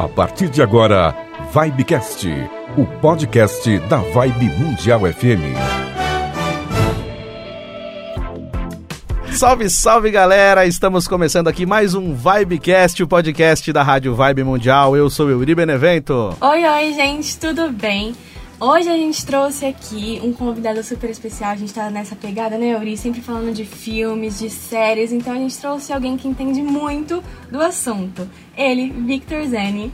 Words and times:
A 0.00 0.08
partir 0.08 0.48
de 0.48 0.62
agora, 0.62 1.14
Vibecast, 1.52 2.26
o 2.74 2.86
podcast 3.02 3.78
da 3.80 3.98
Vibe 3.98 4.48
Mundial 4.56 5.00
FM. 5.00 5.52
Salve, 9.30 9.68
salve 9.68 10.10
galera! 10.10 10.64
Estamos 10.64 11.06
começando 11.06 11.48
aqui 11.48 11.66
mais 11.66 11.94
um 11.94 12.14
Vibecast, 12.14 13.02
o 13.02 13.06
podcast 13.06 13.70
da 13.74 13.82
Rádio 13.82 14.14
Vibe 14.14 14.42
Mundial. 14.42 14.96
Eu 14.96 15.10
sou 15.10 15.26
o 15.26 15.30
Euri 15.32 15.54
Benevento. 15.54 16.34
Oi, 16.40 16.64
oi, 16.64 16.94
gente, 16.94 17.38
tudo 17.38 17.70
bem? 17.70 18.16
Hoje 18.62 18.90
a 18.90 18.96
gente 18.96 19.24
trouxe 19.24 19.64
aqui 19.64 20.20
um 20.22 20.34
convidado 20.34 20.82
super 20.84 21.08
especial. 21.08 21.52
A 21.52 21.56
gente 21.56 21.72
tá 21.72 21.88
nessa 21.88 22.14
pegada, 22.14 22.58
né, 22.58 22.72
Yuri? 22.72 22.94
Sempre 22.94 23.22
falando 23.22 23.54
de 23.54 23.64
filmes, 23.64 24.38
de 24.38 24.50
séries. 24.50 25.12
Então 25.12 25.32
a 25.32 25.36
gente 25.36 25.56
trouxe 25.58 25.94
alguém 25.94 26.14
que 26.14 26.28
entende 26.28 26.60
muito 26.60 27.24
do 27.50 27.58
assunto. 27.58 28.28
Ele, 28.54 28.90
Victor 28.90 29.46
Zeni. 29.46 29.90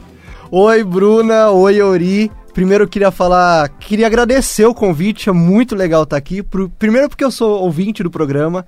Oi, 0.51 0.83
Bruna. 0.83 1.49
Oi, 1.49 1.75
Yuri. 1.75 2.29
Primeiro 2.53 2.83
eu 2.83 2.89
queria 2.89 3.09
falar, 3.09 3.69
queria 3.69 4.07
agradecer 4.07 4.65
o 4.65 4.73
convite, 4.73 5.29
é 5.29 5.31
muito 5.31 5.73
legal 5.73 6.03
estar 6.03 6.17
aqui. 6.17 6.43
Primeiro 6.77 7.07
porque 7.07 7.23
eu 7.23 7.31
sou 7.31 7.61
ouvinte 7.61 8.03
do 8.03 8.11
programa 8.11 8.65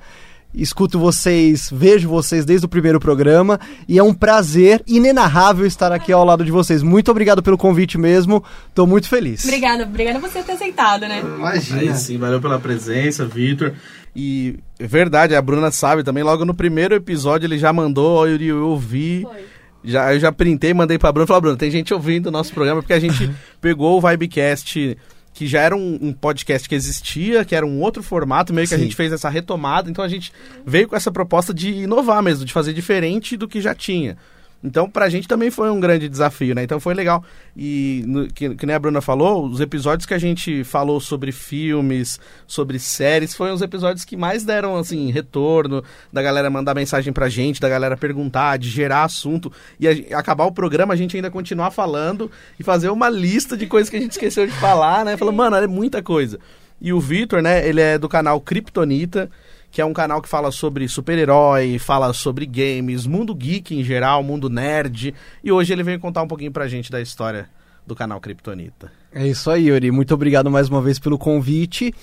escuto 0.54 0.98
vocês, 0.98 1.70
vejo 1.72 2.10
vocês 2.10 2.44
desde 2.44 2.66
o 2.66 2.70
primeiro 2.70 3.00
programa 3.00 3.60
e 3.88 4.00
é 4.00 4.04
um 4.04 4.14
prazer 4.14 4.84
inenarrável 4.88 5.66
estar 5.66 5.92
aqui 5.92 6.12
ao 6.12 6.26
lado 6.26 6.44
de 6.44 6.52
vocês. 6.52 6.82
Muito 6.82 7.12
obrigado 7.12 7.44
pelo 7.44 7.58
convite 7.58 7.98
mesmo, 7.98 8.44
estou 8.68 8.88
muito 8.88 9.08
feliz. 9.08 9.44
Obrigada, 9.44 9.84
obrigada 9.84 10.20
por 10.20 10.30
você 10.30 10.42
ter 10.42 10.54
aceitado, 10.54 11.02
né? 11.02 11.22
Imagina. 11.22 11.82
Aí 11.82 11.96
sim, 11.96 12.18
valeu 12.18 12.42
pela 12.42 12.60
presença, 12.60 13.26
Vitor. 13.26 13.74
E 14.16 14.60
é 14.80 14.88
verdade, 14.88 15.36
a 15.36 15.42
Bruna 15.42 15.72
sabe 15.72 16.04
também, 16.04 16.24
logo 16.24 16.44
no 16.44 16.54
primeiro 16.54 16.96
episódio 16.96 17.46
ele 17.46 17.58
já 17.58 17.72
mandou, 17.72 18.28
eu, 18.28 18.40
eu 18.42 18.68
ouvi. 18.68 19.24
Foi. 19.24 19.60
Já, 19.82 20.14
eu 20.14 20.20
já 20.20 20.30
printei, 20.30 20.74
mandei 20.74 20.98
pra 20.98 21.12
Bruna 21.12 21.24
e 21.24 21.28
falei, 21.28 21.42
Bruna, 21.42 21.58
tem 21.58 21.72
gente 21.72 21.94
ouvindo 21.94 22.28
o 22.28 22.32
nosso 22.32 22.54
programa, 22.54 22.82
porque 22.82 22.92
a 22.92 23.00
gente 23.00 23.32
pegou 23.62 23.98
o 23.98 24.02
Vibecast 24.02 24.98
que 25.40 25.48
já 25.48 25.62
era 25.62 25.74
um, 25.74 25.98
um, 26.02 26.12
podcast 26.12 26.68
que 26.68 26.76
existia, 26.76 27.46
que 27.46 27.56
era 27.56 27.66
um 27.66 27.80
outro 27.80 28.04
formato, 28.04 28.54
meio 28.54 28.68
que 28.68 28.76
Sim. 28.76 28.82
a 28.82 28.84
gente 28.84 28.94
fez 28.94 29.14
essa 29.14 29.30
retomada, 29.30 29.90
então 29.90 30.04
a 30.04 30.08
gente 30.10 30.34
veio 30.66 30.86
com 30.86 30.98
essa 30.98 31.10
proposta 31.10 31.54
de 31.54 31.70
inovar 31.70 32.22
mesmo, 32.22 32.44
de 32.44 32.52
fazer 32.52 32.74
diferente 32.74 33.38
do 33.38 33.48
que 33.48 33.62
já 33.62 33.74
tinha. 33.74 34.18
Então, 34.62 34.90
pra 34.90 35.08
gente 35.08 35.28
também 35.28 35.50
foi 35.50 35.70
um 35.70 35.80
grande 35.80 36.10
desafio, 36.10 36.54
né? 36.54 36.64
Então 36.64 36.80
foi 36.80 36.94
legal. 36.94 37.24
E, 37.56 38.04
no, 38.06 38.28
que, 38.28 38.56
que 38.56 38.66
nem 38.66 38.76
a 38.76 38.80
Bruna 38.80 39.00
falou, 39.00 39.46
os 39.46 39.62
episódios 39.62 40.06
que 40.06 40.14
a 40.14 40.18
gente 40.18 40.66
falou 40.66 41.00
sobre 41.00 41.32
filmes, 41.32 42.20
sobre 42.46 42.78
séries, 42.78 43.34
foram 43.34 43.54
os 43.54 43.62
episódios 43.62 44.04
que 44.04 44.18
mais 44.18 44.44
deram, 44.44 44.76
assim, 44.76 45.12
retorno, 45.12 45.82
da 46.12 46.22
galera 46.22 46.50
mandar 46.50 46.76
mensagem 46.76 47.14
pra 47.14 47.30
gente, 47.30 47.62
da 47.62 47.70
galera 47.70 47.96
perguntar, 47.96 48.58
de 48.58 48.70
gerar 48.70 49.06
assunto. 49.06 49.52
E 49.80 49.88
a, 49.88 50.20
acabar 50.20 50.44
o 50.44 50.52
programa, 50.52 50.94
a 50.94 50.98
gente 50.98 51.16
ainda 51.16 51.32
continuar 51.32 51.72
falando 51.72 52.30
e 52.60 52.64
fazer 52.64 52.90
uma 52.90 53.10
lista 53.10 53.56
de 53.56 53.66
coisas 53.66 53.90
que 53.90 53.96
a 53.96 54.02
gente 54.02 54.12
esqueceu 54.12 54.46
de 54.46 54.54
falar, 54.54 55.06
né? 55.06 55.16
Falou, 55.16 55.34
mano, 55.34 55.56
é 55.56 55.68
muita 55.68 56.04
coisa. 56.04 56.38
E 56.82 56.92
o 56.92 57.00
Vitor, 57.00 57.42
né, 57.42 57.68
ele 57.68 57.82
é 57.82 57.98
do 57.98 58.10
canal 58.10 58.40
Kryptonita 58.40 59.30
que 59.72 59.82
é 59.82 59.86
um 59.86 59.94
canal 59.94 60.22
que 60.22 60.30
fala 60.30 60.52
sobre 60.52 60.88
super-herói, 60.88 61.78
fala 61.80 62.12
sobre 62.14 62.46
games, 62.46 63.06
mundo 63.06 63.34
geek 63.36 63.76
em 63.76 63.84
geral, 63.84 64.24
mundo 64.24 64.50
nerd. 64.50 65.14
E 65.44 65.52
hoje 65.52 65.74
ele 65.74 65.84
veio 65.84 66.00
contar 66.00 66.24
um 66.24 66.28
pouquinho 66.28 66.52
pra 66.52 66.68
gente 66.68 66.92
da 66.92 67.02
história 67.02 67.50
do 67.86 67.96
canal 67.96 68.20
Kryptonita. 68.20 68.92
É 69.12 69.28
isso 69.28 69.50
aí, 69.50 69.68
Yuri. 69.68 69.92
Muito 69.92 70.14
obrigado 70.14 70.50
mais 70.50 70.70
uma 70.70 70.82
vez 70.82 71.00
pelo 71.00 71.18
convite. 71.18 71.94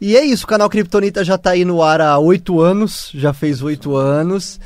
E 0.00 0.16
é 0.16 0.24
isso, 0.24 0.44
o 0.44 0.48
canal 0.48 0.68
Kryptonita 0.68 1.24
já 1.24 1.38
tá 1.38 1.50
aí 1.50 1.64
no 1.64 1.82
ar 1.82 2.00
há 2.00 2.18
oito 2.18 2.60
anos, 2.60 3.10
já 3.14 3.32
fez 3.32 3.62
oito 3.62 3.96
anos. 3.96 4.60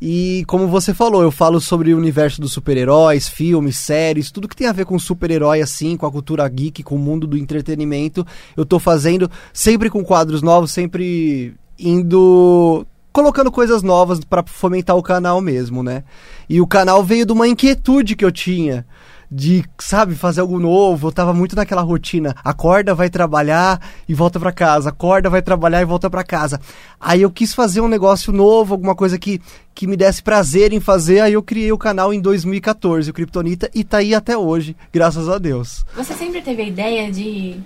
E 0.00 0.44
como 0.48 0.66
você 0.66 0.92
falou, 0.92 1.22
eu 1.22 1.30
falo 1.30 1.60
sobre 1.60 1.94
o 1.94 1.96
universo 1.96 2.40
dos 2.40 2.52
super-heróis, 2.52 3.28
filmes, 3.28 3.76
séries, 3.76 4.32
tudo 4.32 4.48
que 4.48 4.56
tem 4.56 4.66
a 4.66 4.72
ver 4.72 4.84
com 4.84 4.98
super-herói, 4.98 5.60
assim, 5.60 5.96
com 5.96 6.04
a 6.04 6.10
cultura 6.10 6.48
geek, 6.48 6.82
com 6.82 6.96
o 6.96 6.98
mundo 6.98 7.24
do 7.24 7.38
entretenimento. 7.38 8.26
Eu 8.56 8.66
tô 8.66 8.80
fazendo 8.80 9.30
sempre 9.52 9.88
com 9.88 10.02
quadros 10.02 10.42
novos, 10.42 10.72
sempre 10.72 11.54
indo 11.82 12.86
colocando 13.12 13.52
coisas 13.52 13.82
novas 13.82 14.20
para 14.20 14.42
fomentar 14.46 14.96
o 14.96 15.02
canal 15.02 15.40
mesmo, 15.40 15.82
né? 15.82 16.04
E 16.48 16.60
o 16.60 16.66
canal 16.66 17.04
veio 17.04 17.26
de 17.26 17.32
uma 17.32 17.46
inquietude 17.46 18.16
que 18.16 18.24
eu 18.24 18.32
tinha 18.32 18.86
de, 19.34 19.64
sabe, 19.78 20.14
fazer 20.14 20.42
algo 20.42 20.60
novo. 20.60 21.08
Eu 21.08 21.12
tava 21.12 21.32
muito 21.32 21.56
naquela 21.56 21.80
rotina. 21.80 22.36
Acorda, 22.44 22.94
vai 22.94 23.08
trabalhar 23.08 23.80
e 24.06 24.12
volta 24.12 24.38
para 24.38 24.52
casa. 24.52 24.90
Acorda, 24.90 25.30
vai 25.30 25.40
trabalhar 25.40 25.80
e 25.80 25.86
volta 25.86 26.10
para 26.10 26.22
casa. 26.22 26.60
Aí 27.00 27.22
eu 27.22 27.30
quis 27.30 27.54
fazer 27.54 27.80
um 27.80 27.88
negócio 27.88 28.30
novo, 28.30 28.74
alguma 28.74 28.94
coisa 28.94 29.18
que, 29.18 29.40
que 29.74 29.86
me 29.86 29.96
desse 29.96 30.22
prazer 30.22 30.74
em 30.74 30.80
fazer. 30.80 31.20
Aí 31.20 31.32
eu 31.32 31.42
criei 31.42 31.72
o 31.72 31.78
canal 31.78 32.12
em 32.12 32.20
2014, 32.20 33.10
o 33.10 33.14
Kryptonita, 33.14 33.70
e 33.74 33.82
tá 33.82 33.98
aí 33.98 34.14
até 34.14 34.36
hoje, 34.36 34.76
graças 34.92 35.26
a 35.28 35.38
Deus. 35.38 35.84
Você 35.96 36.12
sempre 36.12 36.42
teve 36.42 36.62
a 36.62 36.66
ideia 36.66 37.10
de 37.10 37.56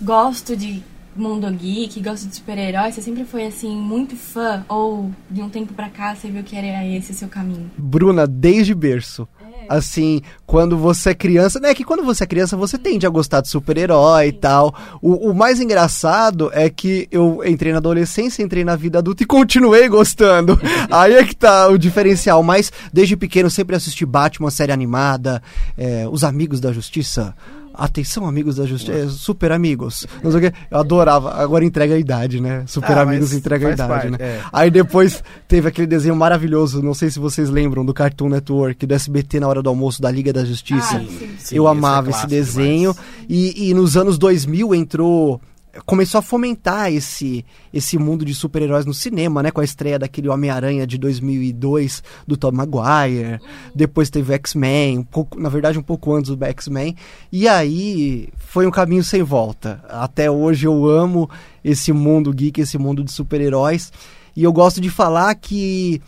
gosto 0.00 0.56
de 0.56 0.82
mundo 1.20 1.50
geek, 1.50 2.00
gosta 2.00 2.28
de 2.28 2.36
super-heróis, 2.36 2.94
você 2.94 3.02
sempre 3.02 3.24
foi 3.24 3.46
assim 3.46 3.76
muito 3.76 4.16
fã 4.16 4.64
ou 4.68 5.10
de 5.30 5.42
um 5.42 5.48
tempo 5.48 5.72
para 5.72 5.88
cá 5.88 6.14
você 6.14 6.28
viu 6.28 6.42
que 6.42 6.56
era 6.56 6.84
esse 6.86 7.12
o 7.12 7.14
seu 7.14 7.28
caminho? 7.28 7.70
Bruna, 7.76 8.26
desde 8.26 8.74
berço. 8.74 9.28
É. 9.40 9.66
Assim, 9.68 10.20
quando 10.46 10.76
você 10.76 11.10
é 11.10 11.14
criança, 11.14 11.58
né? 11.58 11.74
Que 11.74 11.84
quando 11.84 12.02
você 12.02 12.24
é 12.24 12.26
criança 12.26 12.56
você 12.56 12.76
tende 12.76 13.06
a 13.06 13.10
gostar 13.10 13.40
de 13.40 13.48
super-herói 13.48 14.28
e 14.28 14.32
tal. 14.32 14.74
O, 15.00 15.30
o, 15.30 15.34
mais 15.34 15.60
engraçado 15.60 16.50
é 16.52 16.68
que 16.68 17.08
eu 17.10 17.42
entrei 17.44 17.72
na 17.72 17.78
adolescência, 17.78 18.42
entrei 18.42 18.64
na 18.64 18.76
vida 18.76 18.98
adulta 18.98 19.22
e 19.22 19.26
continuei 19.26 19.88
gostando. 19.88 20.58
Aí 20.90 21.14
é 21.14 21.24
que 21.24 21.34
tá 21.34 21.68
o 21.68 21.78
diferencial. 21.78 22.42
Mas 22.42 22.70
desde 22.92 23.16
pequeno 23.16 23.50
sempre 23.50 23.76
assisti 23.76 24.04
Batman, 24.04 24.50
série 24.50 24.72
animada, 24.72 25.42
é, 25.76 26.06
Os 26.10 26.24
Amigos 26.24 26.60
da 26.60 26.72
Justiça. 26.72 27.34
Atenção, 27.76 28.26
amigos 28.26 28.56
da 28.56 28.64
justiça. 28.64 28.96
É, 28.96 29.08
super 29.08 29.50
amigos. 29.50 30.06
Não 30.22 30.30
sei 30.30 30.38
o 30.38 30.42
quê. 30.42 30.56
Eu 30.70 30.78
adorava. 30.78 31.34
Agora 31.34 31.64
entrega 31.64 31.94
a 31.94 31.98
idade, 31.98 32.40
né? 32.40 32.62
Super 32.66 32.96
ah, 32.96 33.02
amigos 33.02 33.32
entrega 33.32 33.68
a 33.68 33.72
idade, 33.72 33.88
parte, 33.88 34.10
né? 34.10 34.16
É. 34.20 34.40
Aí 34.52 34.70
depois 34.70 35.22
teve 35.48 35.68
aquele 35.68 35.86
desenho 35.86 36.14
maravilhoso, 36.14 36.80
não 36.80 36.94
sei 36.94 37.10
se 37.10 37.18
vocês 37.18 37.50
lembram, 37.50 37.84
do 37.84 37.92
Cartoon 37.92 38.28
Network, 38.28 38.86
do 38.86 38.94
SBT 38.94 39.40
na 39.40 39.48
hora 39.48 39.60
do 39.60 39.68
almoço, 39.68 40.00
da 40.00 40.10
Liga 40.10 40.32
da 40.32 40.44
Justiça. 40.44 40.96
Ah, 40.96 41.00
sim, 41.00 41.34
sim. 41.38 41.56
Eu 41.56 41.66
amava 41.66 42.10
esse, 42.10 42.18
é 42.18 42.20
esse 42.20 42.28
desenho. 42.28 42.94
E, 43.28 43.70
e 43.70 43.74
nos 43.74 43.96
anos 43.96 44.18
2000 44.18 44.74
entrou 44.74 45.40
começou 45.86 46.18
a 46.18 46.22
fomentar 46.22 46.92
esse 46.92 47.44
esse 47.72 47.98
mundo 47.98 48.24
de 48.24 48.34
super-heróis 48.34 48.86
no 48.86 48.94
cinema, 48.94 49.42
né? 49.42 49.50
Com 49.50 49.60
a 49.60 49.64
estreia 49.64 49.98
daquele 49.98 50.28
Homem-Aranha 50.28 50.86
de 50.86 50.96
2002 50.96 52.02
do 52.26 52.36
Tom 52.36 52.52
Maguire. 52.52 53.40
Depois 53.74 54.10
teve 54.10 54.34
X-Men, 54.34 54.98
um 54.98 55.04
pouco, 55.04 55.40
na 55.40 55.48
verdade 55.48 55.78
um 55.78 55.82
pouco 55.82 56.14
antes 56.14 56.34
do 56.34 56.44
X-Men. 56.44 56.96
E 57.32 57.48
aí 57.48 58.28
foi 58.36 58.66
um 58.66 58.70
caminho 58.70 59.02
sem 59.02 59.22
volta. 59.22 59.84
Até 59.88 60.30
hoje 60.30 60.66
eu 60.66 60.86
amo 60.86 61.28
esse 61.64 61.92
mundo 61.92 62.32
geek, 62.32 62.60
esse 62.60 62.78
mundo 62.78 63.02
de 63.02 63.10
super-heróis. 63.10 63.92
E 64.36 64.42
eu 64.42 64.52
gosto 64.52 64.80
de 64.80 64.90
falar 64.90 65.34
que 65.34 66.00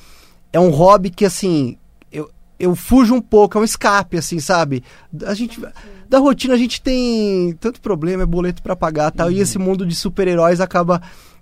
é 0.53 0.61
um 0.61 0.71
hobby 0.71 1.11
que 1.11 1.25
assim, 1.25 1.77
eu, 2.11 2.31
eu 2.59 2.75
fujo 2.75 3.15
um 3.15 3.21
pouco, 3.21 3.59
é 3.59 3.61
um 3.61 3.65
escape 3.65 4.17
assim, 4.17 4.41
sabe? 4.41 4.83
A 5.25 5.35
gente 5.35 5.61
da 6.09 6.19
rotina 6.19 6.55
a 6.55 6.59
gente 6.59 6.81
tem 6.81 7.53
tanto 7.61 7.81
problema, 7.81 8.23
é 8.23 8.27
boleto 8.27 8.63
para 8.63 8.77
pagar 8.77 9.11
tal, 9.11 9.29
uhum. 9.29 9.33
e 9.33 9.41
esse 9.41 9.59
mundo 9.59 9.87
de 9.87 9.95
super-heróis 9.95 10.61
acaba 10.61 11.01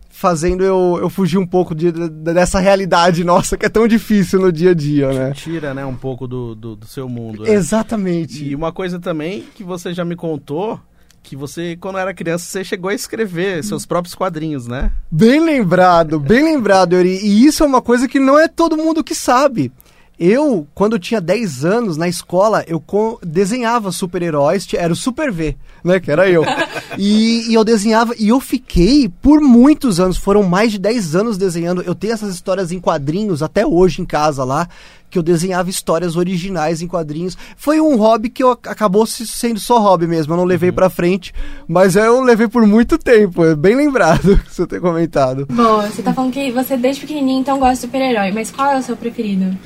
fazendo 0.08 0.62
eu, 0.62 0.98
eu 1.00 1.10
fugir 1.10 1.38
um 1.38 1.47
pouco 1.47 1.75
de, 1.75 1.91
de, 1.91 2.08
dessa 2.08 2.60
realidade 2.60 3.24
nossa 3.24 3.56
que 3.56 3.66
é 3.66 3.69
tão 3.69 3.88
difícil 3.88 4.41
no 4.41 4.53
dia 4.53 4.70
a 4.70 4.74
dia, 4.74 5.12
né? 5.12 5.32
Tira, 5.32 5.74
né, 5.74 5.84
um 5.84 5.97
pouco 5.97 6.28
do, 6.28 6.54
do, 6.54 6.76
do 6.76 6.86
seu 6.86 7.08
mundo. 7.08 7.42
Né? 7.42 7.50
Exatamente. 7.50 8.44
E 8.44 8.54
uma 8.54 8.72
coisa 8.72 9.00
também 9.00 9.44
que 9.54 9.64
você 9.64 9.92
já 9.92 10.04
me 10.04 10.14
contou 10.14 10.80
que 11.24 11.34
você, 11.34 11.76
quando 11.80 11.98
era 11.98 12.14
criança, 12.14 12.44
você 12.44 12.62
chegou 12.62 12.91
a 12.91 12.94
escrever 12.94 13.64
seus 13.64 13.86
próprios 13.86 14.14
quadrinhos, 14.14 14.69
né? 14.69 14.92
Bem 15.10 15.41
lembrado, 15.41 16.20
bem 16.20 16.44
lembrado, 16.44 16.94
Yuri. 16.94 17.19
E 17.24 17.47
isso 17.47 17.64
é 17.64 17.66
uma 17.66 17.80
coisa 17.80 18.06
que 18.06 18.20
não 18.20 18.38
é 18.38 18.47
todo 18.47 18.76
mundo 18.76 19.03
que 19.03 19.14
sabe. 19.14 19.72
Eu, 20.19 20.66
quando 20.75 20.98
tinha 20.98 21.20
10 21.20 21.64
anos, 21.64 21.97
na 21.97 22.06
escola, 22.06 22.65
eu 22.68 22.83
desenhava 23.22 23.91
super-heróis, 23.91 24.66
era 24.72 24.92
o 24.92 24.97
Super 24.97 25.33
V, 25.33 25.56
né, 25.83 25.98
que 25.98 26.10
era 26.10 26.28
eu. 26.28 26.44
E, 26.97 27.50
e, 27.50 27.54
eu 27.54 27.65
desenhava, 27.65 28.15
e 28.16 28.28
eu 28.28 28.39
fiquei 28.39 29.09
por 29.09 29.41
muitos 29.41 29.98
anos, 29.98 30.16
foram 30.16 30.44
mais 30.44 30.71
de 30.71 30.78
10 30.78 31.16
anos 31.16 31.36
desenhando. 31.36 31.83
Eu 31.83 31.92
tenho 31.92 32.12
essas 32.12 32.33
histórias 32.33 32.71
em 32.71 32.78
quadrinhos 32.78 33.42
até 33.42 33.66
hoje 33.66 34.00
em 34.00 34.04
casa 34.04 34.44
lá, 34.44 34.68
que 35.10 35.18
eu 35.18 35.22
desenhava 35.22 35.68
histórias 35.68 36.15
originais 36.15 36.83
em 36.83 36.86
quadrinhos. 36.86 37.36
Foi 37.56 37.80
um 37.80 37.97
hobby 37.97 38.28
que 38.28 38.44
eu, 38.44 38.53
acabou 38.53 39.04
sendo 39.06 39.59
só 39.59 39.80
hobby 39.80 40.06
mesmo, 40.06 40.34
eu 40.34 40.36
não 40.36 40.44
levei 40.44 40.71
uhum. 40.71 40.77
pra 40.77 40.89
frente, 40.89 41.34
mas 41.66 41.97
eu 41.97 42.21
levei 42.21 42.47
por 42.47 42.65
muito 42.65 42.97
tempo, 42.97 43.44
é 43.44 43.56
bem 43.56 43.74
lembrado 43.74 44.41
você 44.48 44.65
ter 44.68 44.80
comentado. 44.80 45.47
Bom, 45.50 45.83
você 45.83 46.00
tá 46.00 46.15
falando 46.15 46.33
que 46.33 46.53
você 46.53 46.77
desde 46.77 47.00
pequenininho 47.00 47.41
então 47.41 47.59
gosta 47.59 47.74
de 47.74 47.80
super-herói, 47.80 48.30
mas 48.30 48.53
qual 48.53 48.71
é 48.71 48.78
o 48.78 48.83
seu 48.83 48.97
preferido? 48.97 49.56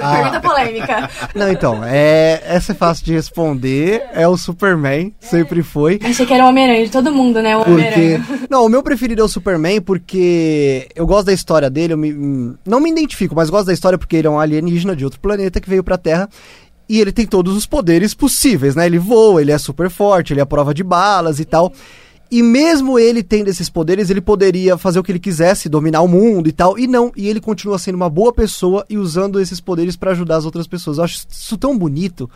Ah. 0.00 0.16
Pergunta 0.16 0.40
polêmica. 0.40 1.10
Não, 1.34 1.50
então, 1.50 1.82
é, 1.84 2.42
essa 2.46 2.72
é 2.72 2.74
fácil 2.74 3.04
de 3.04 3.12
responder. 3.12 4.02
É 4.12 4.26
o 4.26 4.36
Superman, 4.36 5.14
sempre 5.20 5.62
foi. 5.62 5.98
Achei 6.02 6.26
que 6.26 6.32
era 6.34 6.44
o 6.44 6.48
Homem-Aranha 6.48 6.84
de 6.84 6.90
todo 6.90 7.12
mundo, 7.12 7.40
né? 7.42 7.56
O 7.56 7.64
porque... 7.64 8.20
Não, 8.50 8.64
o 8.64 8.68
meu 8.68 8.82
preferido 8.82 9.22
é 9.22 9.24
o 9.24 9.28
Superman 9.28 9.80
porque 9.80 10.88
eu 10.94 11.06
gosto 11.06 11.26
da 11.26 11.32
história 11.32 11.70
dele. 11.70 11.94
Eu 11.94 11.98
me... 11.98 12.12
Não 12.66 12.80
me 12.80 12.90
identifico, 12.90 13.34
mas 13.34 13.50
gosto 13.50 13.66
da 13.66 13.72
história 13.72 13.98
porque 13.98 14.16
ele 14.16 14.26
é 14.26 14.30
um 14.30 14.38
alienígena 14.38 14.94
de 14.96 15.04
outro 15.04 15.20
planeta 15.20 15.60
que 15.60 15.68
veio 15.68 15.84
pra 15.84 15.98
Terra 15.98 16.28
E 16.88 17.00
ele 17.00 17.12
tem 17.12 17.26
todos 17.26 17.56
os 17.56 17.66
poderes 17.66 18.14
possíveis, 18.14 18.74
né? 18.74 18.86
Ele 18.86 18.98
voa, 18.98 19.40
ele 19.40 19.52
é 19.52 19.58
super 19.58 19.90
forte, 19.90 20.32
ele 20.32 20.40
é 20.40 20.44
prova 20.44 20.74
de 20.74 20.82
balas 20.82 21.40
e 21.40 21.44
tal. 21.44 21.72
E 22.34 22.42
mesmo 22.42 22.98
ele 22.98 23.22
tendo 23.22 23.46
esses 23.46 23.68
poderes, 23.68 24.10
ele 24.10 24.20
poderia 24.20 24.76
fazer 24.76 24.98
o 24.98 25.04
que 25.04 25.12
ele 25.12 25.20
quisesse, 25.20 25.68
dominar 25.68 26.00
o 26.00 26.08
mundo 26.08 26.48
e 26.48 26.52
tal. 26.52 26.76
E 26.76 26.84
não, 26.84 27.12
e 27.14 27.28
ele 27.28 27.40
continua 27.40 27.78
sendo 27.78 27.94
uma 27.94 28.10
boa 28.10 28.32
pessoa 28.32 28.84
e 28.90 28.98
usando 28.98 29.40
esses 29.40 29.60
poderes 29.60 29.94
para 29.94 30.10
ajudar 30.10 30.38
as 30.38 30.44
outras 30.44 30.66
pessoas. 30.66 30.98
Eu 30.98 31.04
acho 31.04 31.24
isso 31.30 31.56
tão 31.56 31.78
bonito 31.78 32.28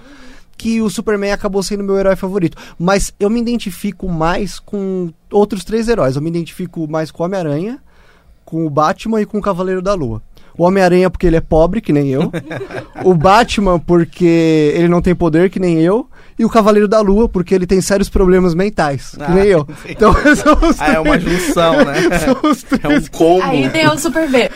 que 0.57 0.81
o 0.81 0.89
Superman 0.89 1.33
acabou 1.33 1.65
sendo 1.65 1.83
meu 1.83 1.99
herói 1.99 2.15
favorito. 2.15 2.57
Mas 2.79 3.13
eu 3.19 3.29
me 3.29 3.41
identifico 3.41 4.09
mais 4.09 4.61
com 4.61 5.13
outros 5.33 5.65
três 5.65 5.89
heróis. 5.89 6.15
Eu 6.15 6.23
me 6.23 6.31
identifico 6.31 6.87
mais 6.89 7.11
com 7.11 7.25
o 7.25 7.27
Homem-Aranha, 7.27 7.81
com 8.45 8.65
o 8.65 8.71
Batman 8.71 9.21
e 9.21 9.27
com 9.27 9.39
o 9.39 9.43
Cavaleiro 9.43 9.83
da 9.83 9.95
Lua. 9.95 10.23
O 10.57 10.63
Homem-Aranha 10.63 11.11
porque 11.11 11.27
ele 11.27 11.39
é 11.39 11.41
pobre, 11.41 11.81
que 11.81 11.93
nem 11.93 12.11
eu. 12.11 12.31
o 13.05 13.15
Batman 13.15 13.81
porque 13.81 14.73
ele 14.77 14.87
não 14.87 15.03
tem 15.03 15.13
poder, 15.13 15.51
que 15.51 15.59
nem 15.59 15.81
eu. 15.81 16.09
E 16.39 16.45
o 16.45 16.49
Cavaleiro 16.49 16.87
da 16.87 17.01
Lua 17.01 17.29
porque 17.29 17.55
ele 17.55 17.67
tem 17.67 17.81
sérios 17.81 18.09
problemas 18.09 18.55
mentais, 18.55 19.11
que 19.17 19.23
Ah, 19.23 19.29
nem 19.31 19.45
eu. 19.47 19.61
entendi. 19.69 19.93
Então, 19.93 20.13
são 20.37 20.55
os 20.69 20.81
Ah, 20.81 20.93
é 20.95 20.99
uma 21.01 21.19
três- 21.19 21.47
junção, 21.47 21.85
né? 21.85 21.95
são 22.21 22.51
os 22.51 22.65
É 22.73 22.75
um 22.77 22.79
três. 22.79 23.09
combo. 23.09 23.43
Aí 23.45 23.69
tem 23.71 23.87
o 23.89 23.99
Super 23.99 24.29
B. 24.31 24.49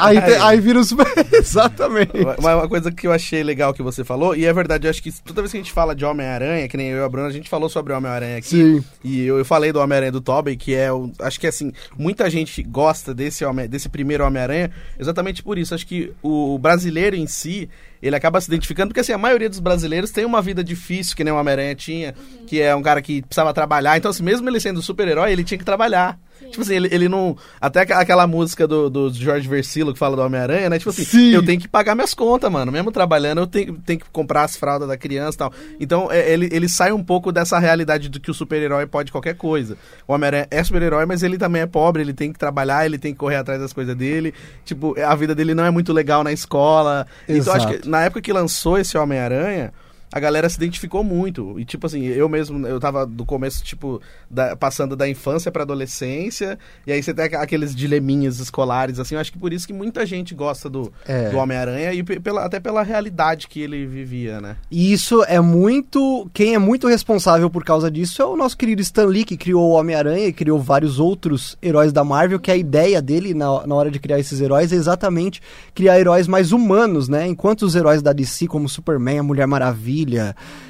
Aí, 0.00 0.20
tem- 0.20 0.40
aí 0.40 0.60
vira 0.60 0.78
os... 0.78 0.92
Exatamente. 1.32 2.12
Uma, 2.38 2.56
uma 2.56 2.68
coisa 2.68 2.90
que 2.92 3.06
eu 3.06 3.12
achei 3.12 3.42
legal 3.42 3.72
que 3.72 3.82
você 3.82 4.04
falou, 4.04 4.34
e 4.36 4.44
é 4.44 4.52
verdade, 4.52 4.86
eu 4.86 4.90
acho 4.90 5.02
que 5.02 5.10
toda 5.22 5.40
vez 5.42 5.50
que 5.50 5.58
a 5.58 5.60
gente 5.60 5.72
fala 5.72 5.94
de 5.94 6.04
Homem-Aranha, 6.04 6.68
que 6.68 6.76
nem 6.76 6.88
eu 6.88 6.98
e 6.98 7.04
a 7.04 7.08
Bruna, 7.08 7.28
a 7.28 7.32
gente 7.32 7.48
falou 7.48 7.68
sobre 7.68 7.92
Homem-Aranha 7.92 8.36
aqui. 8.38 8.48
Sim. 8.48 8.84
E 9.02 9.24
eu, 9.24 9.38
eu 9.38 9.44
falei 9.44 9.72
do 9.72 9.80
Homem-Aranha 9.80 10.12
do 10.12 10.20
Tobey, 10.20 10.56
que 10.56 10.74
é 10.74 10.92
o. 10.92 11.10
Acho 11.20 11.40
que 11.40 11.46
assim, 11.46 11.72
muita 11.98 12.28
gente 12.28 12.62
gosta 12.62 13.14
desse, 13.14 13.44
homem, 13.44 13.68
desse 13.68 13.88
primeiro 13.88 14.24
Homem-Aranha, 14.24 14.70
exatamente 14.98 15.42
por 15.42 15.58
isso. 15.58 15.74
Acho 15.74 15.86
que 15.86 16.12
o 16.22 16.58
brasileiro 16.58 17.16
em 17.16 17.26
si, 17.26 17.68
ele 18.02 18.16
acaba 18.16 18.40
se 18.40 18.48
identificando, 18.48 18.88
porque 18.88 19.00
assim, 19.00 19.12
a 19.12 19.18
maioria 19.18 19.48
dos 19.48 19.60
brasileiros 19.60 20.10
tem 20.10 20.24
uma 20.24 20.40
vida 20.40 20.62
difícil, 20.64 21.16
que 21.16 21.24
nem 21.24 21.32
o 21.32 21.36
Homem-Aranha 21.36 21.74
tinha, 21.74 22.14
que 22.46 22.60
é 22.60 22.74
um 22.74 22.82
cara 22.82 23.02
que 23.02 23.22
precisava 23.22 23.52
trabalhar. 23.52 23.96
Então, 23.96 24.10
assim, 24.10 24.22
mesmo 24.22 24.48
ele 24.48 24.60
sendo 24.60 24.80
super-herói, 24.80 25.32
ele 25.32 25.44
tinha 25.44 25.58
que 25.58 25.64
trabalhar. 25.64 26.18
Tipo 26.48 26.62
assim, 26.62 26.74
ele, 26.74 26.88
ele 26.90 27.08
não. 27.08 27.36
Até 27.60 27.80
aquela 27.80 28.26
música 28.26 28.66
do, 28.66 28.88
do 28.88 29.12
Jorge 29.12 29.48
Versilo 29.48 29.92
que 29.92 29.98
fala 29.98 30.16
do 30.16 30.22
Homem-Aranha, 30.22 30.70
né? 30.70 30.78
Tipo 30.78 30.90
assim, 30.90 31.04
Sim. 31.04 31.30
eu 31.32 31.44
tenho 31.44 31.60
que 31.60 31.68
pagar 31.68 31.94
minhas 31.94 32.14
contas, 32.14 32.50
mano. 32.50 32.72
Mesmo 32.72 32.90
trabalhando, 32.90 33.42
eu 33.42 33.46
tenho, 33.46 33.74
tenho 33.74 34.00
que 34.00 34.06
comprar 34.10 34.44
as 34.44 34.56
fraldas 34.56 34.88
da 34.88 34.96
criança 34.96 35.36
e 35.36 35.38
tal. 35.38 35.52
Então, 35.78 36.08
é, 36.10 36.32
ele, 36.32 36.48
ele 36.52 36.68
sai 36.68 36.92
um 36.92 37.02
pouco 37.02 37.30
dessa 37.30 37.58
realidade 37.58 38.08
do 38.08 38.18
que 38.18 38.30
o 38.30 38.34
super-herói 38.34 38.86
pode 38.86 39.12
qualquer 39.12 39.34
coisa. 39.34 39.76
O 40.06 40.12
Homem-Aranha 40.12 40.48
é 40.50 40.64
super-herói, 40.64 41.06
mas 41.06 41.22
ele 41.22 41.38
também 41.38 41.62
é 41.62 41.66
pobre, 41.66 42.02
ele 42.02 42.14
tem 42.14 42.32
que 42.32 42.38
trabalhar, 42.38 42.86
ele 42.86 42.98
tem 42.98 43.12
que 43.12 43.18
correr 43.18 43.36
atrás 43.36 43.60
das 43.60 43.72
coisas 43.72 43.96
dele. 43.96 44.34
Tipo, 44.64 44.98
a 45.00 45.14
vida 45.14 45.34
dele 45.34 45.54
não 45.54 45.64
é 45.64 45.70
muito 45.70 45.92
legal 45.92 46.24
na 46.24 46.32
escola. 46.32 47.06
Então, 47.28 47.54
acho 47.54 47.66
Exato. 47.66 47.82
que 47.82 47.88
na 47.88 48.02
época 48.02 48.20
que 48.20 48.32
lançou 48.32 48.78
esse 48.78 48.96
Homem-Aranha. 48.96 49.72
A 50.12 50.18
galera 50.18 50.48
se 50.48 50.56
identificou 50.56 51.04
muito. 51.04 51.58
E, 51.60 51.64
tipo 51.64 51.86
assim, 51.86 52.04
eu 52.06 52.28
mesmo, 52.28 52.66
eu 52.66 52.80
tava 52.80 53.06
do 53.06 53.24
começo, 53.24 53.62
tipo, 53.62 54.00
da- 54.30 54.56
passando 54.56 54.96
da 54.96 55.08
infância 55.08 55.52
pra 55.52 55.62
adolescência. 55.62 56.58
E 56.86 56.90
aí 56.92 57.00
você 57.02 57.14
tem 57.14 57.26
aqu- 57.26 57.36
aqueles 57.36 57.74
dileminhas 57.74 58.40
escolares, 58.40 58.98
assim. 58.98 59.14
Eu 59.14 59.20
acho 59.20 59.30
que 59.30 59.38
por 59.38 59.52
isso 59.52 59.66
que 59.66 59.72
muita 59.72 60.04
gente 60.04 60.34
gosta 60.34 60.68
do, 60.68 60.92
É. 61.06 61.30
do 61.30 61.36
Homem-Aranha 61.36 61.92
e 61.92 62.02
pe- 62.02 62.18
pela, 62.18 62.44
até 62.44 62.58
pela 62.58 62.82
realidade 62.82 63.46
que 63.46 63.60
ele 63.60 63.86
vivia, 63.86 64.40
né? 64.40 64.56
E 64.70 64.92
isso 64.92 65.22
é 65.24 65.40
muito. 65.40 66.28
Quem 66.34 66.54
é 66.54 66.58
muito 66.58 66.88
responsável 66.88 67.48
por 67.48 67.64
causa 67.64 67.88
disso 67.88 68.20
é 68.20 68.24
o 68.24 68.36
nosso 68.36 68.56
querido 68.56 68.82
Stan 68.82 69.04
Lee, 69.06 69.24
que 69.24 69.36
criou 69.36 69.62
o 69.70 69.74
Homem-Aranha 69.74 70.26
e 70.26 70.32
criou 70.32 70.58
vários 70.58 70.98
outros 70.98 71.56
heróis 71.62 71.92
da 71.92 72.02
Marvel, 72.02 72.40
que 72.40 72.50
a 72.50 72.56
ideia 72.56 73.00
dele 73.00 73.32
na, 73.32 73.64
na 73.66 73.74
hora 73.76 73.90
de 73.90 74.00
criar 74.00 74.18
esses 74.18 74.40
heróis 74.40 74.72
é 74.72 74.76
exatamente 74.76 75.40
criar 75.72 76.00
heróis 76.00 76.26
mais 76.26 76.50
humanos, 76.50 77.08
né? 77.08 77.28
Enquanto 77.28 77.62
os 77.62 77.76
heróis 77.76 78.02
da 78.02 78.12
DC, 78.12 78.48
como 78.48 78.68
Superman, 78.68 79.20
a 79.20 79.22
Mulher 79.22 79.46
Maravilha 79.46 79.99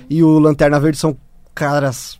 e 0.08 0.22
o 0.22 0.38
Lanterna 0.38 0.78
Verde 0.80 0.98
são 0.98 1.16
caras 1.54 2.18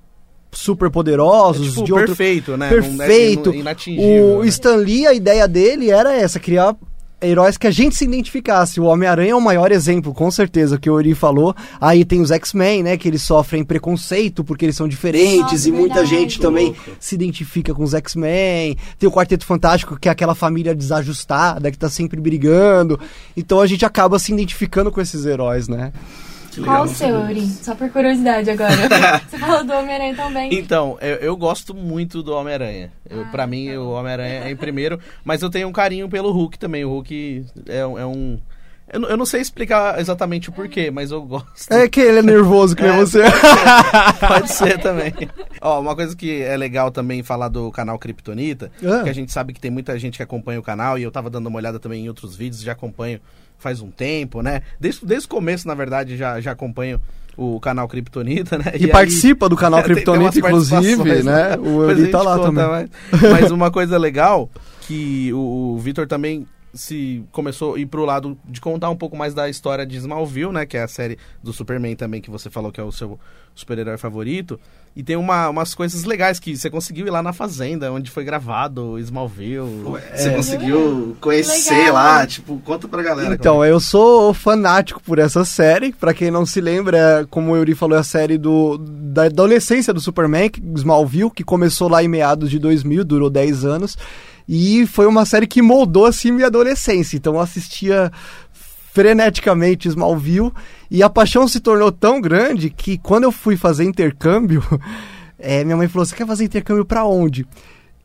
super 0.53 0.87
É, 0.87 0.91
poderosos, 0.91 1.69
tipo, 1.69 1.85
de 1.85 1.93
outro 1.93 2.09
perfeito, 2.09 2.57
né? 2.57 2.71
Não 2.71 2.79
é- 2.79 2.81
perfeito. 2.81 3.51
O 3.51 4.43
né? 4.43 4.49
Stan 4.49 4.77
Lee, 4.77 5.07
a 5.07 5.15
ideia 5.15 5.47
dele 5.47 5.91
era 5.91 6.13
essa, 6.13 6.41
criar 6.41 6.75
heróis 7.23 7.57
que 7.59 7.67
a 7.67 7.71
gente 7.71 7.95
se 7.95 8.05
identificasse. 8.05 8.81
O 8.81 8.85
Homem-Aranha 8.85 9.33
é 9.33 9.35
o 9.35 9.41
maior 9.41 9.71
exemplo, 9.71 10.13
com 10.15 10.31
certeza, 10.31 10.79
que 10.79 10.89
o 10.89 10.95
Ori 10.95 11.15
falou. 11.15 11.55
Aí 11.81 12.03
tem 12.05 12.21
os 12.21 12.31
X-Men, 12.31 12.83
né, 12.83 12.97
que 12.97 13.07
eles 13.07 13.21
sofrem 13.23 13.63
preconceito 13.63 14.43
porque 14.43 14.65
eles 14.65 14.75
são 14.75 14.89
diferentes 14.89 15.39
Nossa, 15.39 15.69
e 15.69 15.73
muita 15.73 15.95
verdade. 15.97 16.17
gente 16.17 16.41
também 16.41 16.67
Louco. 16.69 16.81
se 16.99 17.15
identifica 17.15 17.75
com 17.75 17.85
os 17.85 17.93
X-Men. 17.95 18.77
Tem 18.99 19.07
o 19.09 19.13
Quarteto 19.13 19.45
Fantástico, 19.45 19.99
que 20.01 20.09
é 20.09 20.13
aquela 20.13 20.35
família 20.35 20.75
desajustada, 20.75 21.71
que 21.71 21.79
tá 21.79 21.91
sempre 21.91 22.19
brigando. 22.21 22.99
Então 23.37 23.61
a 23.61 23.67
gente 23.67 23.85
acaba 23.85 24.19
se 24.19 24.33
identificando 24.33 24.91
com 24.91 25.01
esses 25.01 25.27
heróis, 25.27 25.69
né? 25.69 25.93
Qual 26.65 26.85
o 26.85 26.89
seu, 26.89 27.27
disso. 27.29 27.65
Só 27.65 27.75
por 27.75 27.91
curiosidade 27.91 28.51
agora. 28.51 28.71
Você 29.29 29.39
falou 29.39 29.65
do 29.65 29.73
Homem-Aranha 29.73 30.15
também. 30.15 30.55
Então, 30.55 30.97
eu, 31.01 31.17
eu 31.17 31.37
gosto 31.37 31.75
muito 31.75 32.23
do 32.23 32.33
Homem-Aranha. 32.35 32.93
Eu, 33.09 33.25
pra 33.27 33.47
mim, 33.47 33.71
o 33.77 33.91
Homem-Aranha 33.91 34.45
é 34.45 34.51
em 34.51 34.57
primeiro, 34.57 34.99
mas 35.25 35.43
eu 35.43 35.51
tenho 35.51 35.69
um 35.69 35.73
carinho 35.73 36.09
pelo 36.09 36.31
Hulk 36.33 36.59
também. 36.59 36.85
O 36.85 36.89
Hulk 36.91 37.45
é, 37.69 37.87
um- 37.87 37.99
é 37.99 38.07
um. 38.07 38.39
Eu, 38.93 38.99
não- 39.01 39.09
eu 39.11 39.17
não 39.17 39.25
sei 39.25 39.41
explicar 39.41 40.01
exatamente 40.01 40.49
o 40.49 40.53
porquê, 40.53 40.91
mas 40.91 41.13
eu 41.13 41.23
gosto. 41.23 41.73
É 41.73 41.89
que 41.89 42.01
ele 42.01 42.19
é 42.19 42.23
nervoso, 42.23 42.75
que 42.75 42.83
nem 42.83 42.91
É, 42.91 42.97
você. 42.97 43.23
Pode 44.27 44.51
ser 44.53 44.79
também. 44.81 45.13
Ó, 45.61 45.81
uma 45.81 45.95
coisa 45.95 46.17
que 46.17 46.43
é 46.43 46.57
legal 46.57 46.91
também 46.91 47.23
falar 47.23 47.49
do 47.49 47.71
canal 47.71 47.99
Kryptonita, 47.99 48.71
Ah. 48.85 49.03
que 49.05 49.09
a 49.11 49.13
gente 49.15 49.31
sabe 49.33 49.53
que 49.53 49.61
tem 49.61 49.71
muita 49.71 49.97
gente 49.99 50.17
que 50.17 50.23
acompanha 50.23 50.59
o 50.59 50.63
canal 50.63 50.99
e 50.99 51.03
eu 51.05 51.11
tava 51.13 51.31
dando 51.31 51.47
uma 51.47 51.57
olhada 51.59 51.79
também 51.79 52.05
em 52.05 52.09
outros 52.09 52.35
vídeos, 52.35 52.63
já 52.63 52.73
acompanho 52.73 53.21
faz 53.61 53.81
um 53.81 53.91
tempo, 53.91 54.43
né? 54.43 54.63
Desde, 54.81 55.05
desde 55.07 55.27
o 55.27 55.31
começo, 55.31 55.69
na 55.69 55.75
verdade, 55.75 56.17
já, 56.17 56.41
já 56.41 56.53
acompanho 56.53 57.01
o 57.37 57.61
canal 57.61 57.87
Kryptonita, 57.89 58.59
né? 58.59 58.73
E, 58.79 58.85
aí- 58.85 58.91
participa 58.91 59.49
do 59.49 59.57
canal 59.57 59.83
Kryptonita, 59.85 60.39
inclusive, 60.39 60.97
participações, 60.97 61.25
né? 61.25 61.57
O 61.57 61.95
gente 61.95 62.11
tá 62.11 62.23
lá 62.23 62.39
também. 62.39 62.67
mais. 62.67 62.91
Mas 63.31 63.51
uma 63.51 63.71
coisa 63.71 63.97
legal 63.97 64.51
que 64.83 65.33
o, 65.33 65.75
o 65.75 65.79
Vitor 65.79 66.07
também 66.07 66.47
se 66.73 67.25
começou 67.33 67.75
a 67.75 67.79
ir 67.79 67.87
pro 67.87 68.05
lado 68.05 68.39
de 68.45 68.61
contar 68.61 68.91
um 68.91 68.97
pouco 68.97 69.17
mais 69.17 69.35
da 69.35 69.49
história 69.49 69.85
de 69.87 69.97
Smallville, 69.97 70.53
né? 70.53 70.67
Que 70.67 70.77
é 70.77 70.83
a 70.83 70.89
série 70.89 71.19
do 71.43 71.53
Superman 71.53 71.97
também, 71.97 72.21
que 72.21 72.31
você 72.31 72.49
falou 72.51 72.71
que 72.71 72.81
é 72.81 72.85
o 72.85 72.93
seu 72.93 73.19
super-herói 73.55 73.99
favorito. 73.99 74.59
E 74.95 75.03
tem 75.05 75.15
uma, 75.15 75.49
umas 75.49 75.73
coisas 75.73 76.03
legais 76.05 76.41
que 76.41 76.57
você 76.57 76.69
conseguiu 76.69 77.07
ir 77.07 77.11
lá 77.11 77.23
na 77.23 77.33
fazenda, 77.33 77.93
onde 77.93 78.11
foi 78.11 78.25
gravado 78.25 78.93
o 78.93 78.99
Smallville. 78.99 79.85
Você 80.17 80.29
é. 80.29 80.35
conseguiu 80.35 81.17
conhecer 81.21 81.75
Legal. 81.75 81.95
lá, 81.95 82.27
tipo, 82.27 82.59
conta 82.65 82.89
pra 82.89 83.03
galera. 83.03 83.35
Então, 83.35 83.65
eu 83.65 83.79
sou 83.79 84.35
fanático 84.35 85.01
por 85.01 85.19
essa 85.21 85.45
série. 85.45 85.93
Pra 85.93 86.13
quem 86.13 86.31
não 86.31 86.45
se 86.45 86.61
lembra, 86.61 86.99
é, 86.99 87.27
como 87.31 87.53
o 87.53 87.57
Yuri 87.57 87.75
falou, 87.75 87.97
é 87.97 88.01
a 88.01 88.05
série 88.05 88.37
do, 88.37 88.79
da 88.79 89.25
adolescência 89.27 89.95
do 89.95 90.01
Superman, 90.01 90.51
que- 90.51 90.61
Smallville, 90.77 91.31
que 91.31 91.45
começou 91.45 91.89
lá 91.89 92.03
em 92.03 92.09
meados 92.09 92.51
de 92.51 92.59
2000, 92.59 93.05
durou 93.05 93.31
10 93.31 93.65
anos. 93.65 93.97
E 94.53 94.85
foi 94.85 95.07
uma 95.07 95.25
série 95.25 95.47
que 95.47 95.63
moldou, 95.63 96.07
assim, 96.07 96.33
minha 96.33 96.49
adolescência. 96.49 97.17
Então, 97.17 97.35
eu 97.35 97.41
assistia 97.41 98.11
freneticamente 98.93 99.87
Smallville. 99.87 100.51
E 100.91 101.05
a 101.05 101.09
paixão 101.09 101.47
se 101.47 101.61
tornou 101.61 101.93
tão 101.93 102.21
grande 102.21 102.69
que 102.69 102.99
quando 102.99 103.23
eu 103.23 103.31
fui 103.31 103.57
fazer 103.57 103.85
intercâmbio, 103.85 104.61
eh, 105.39 105.63
minha 105.63 105.77
mãe 105.77 105.87
falou, 105.87 106.05
você 106.05 106.17
quer 106.17 106.27
fazer 106.27 106.43
intercâmbio 106.43 106.85
pra 106.85 107.05
onde? 107.05 107.47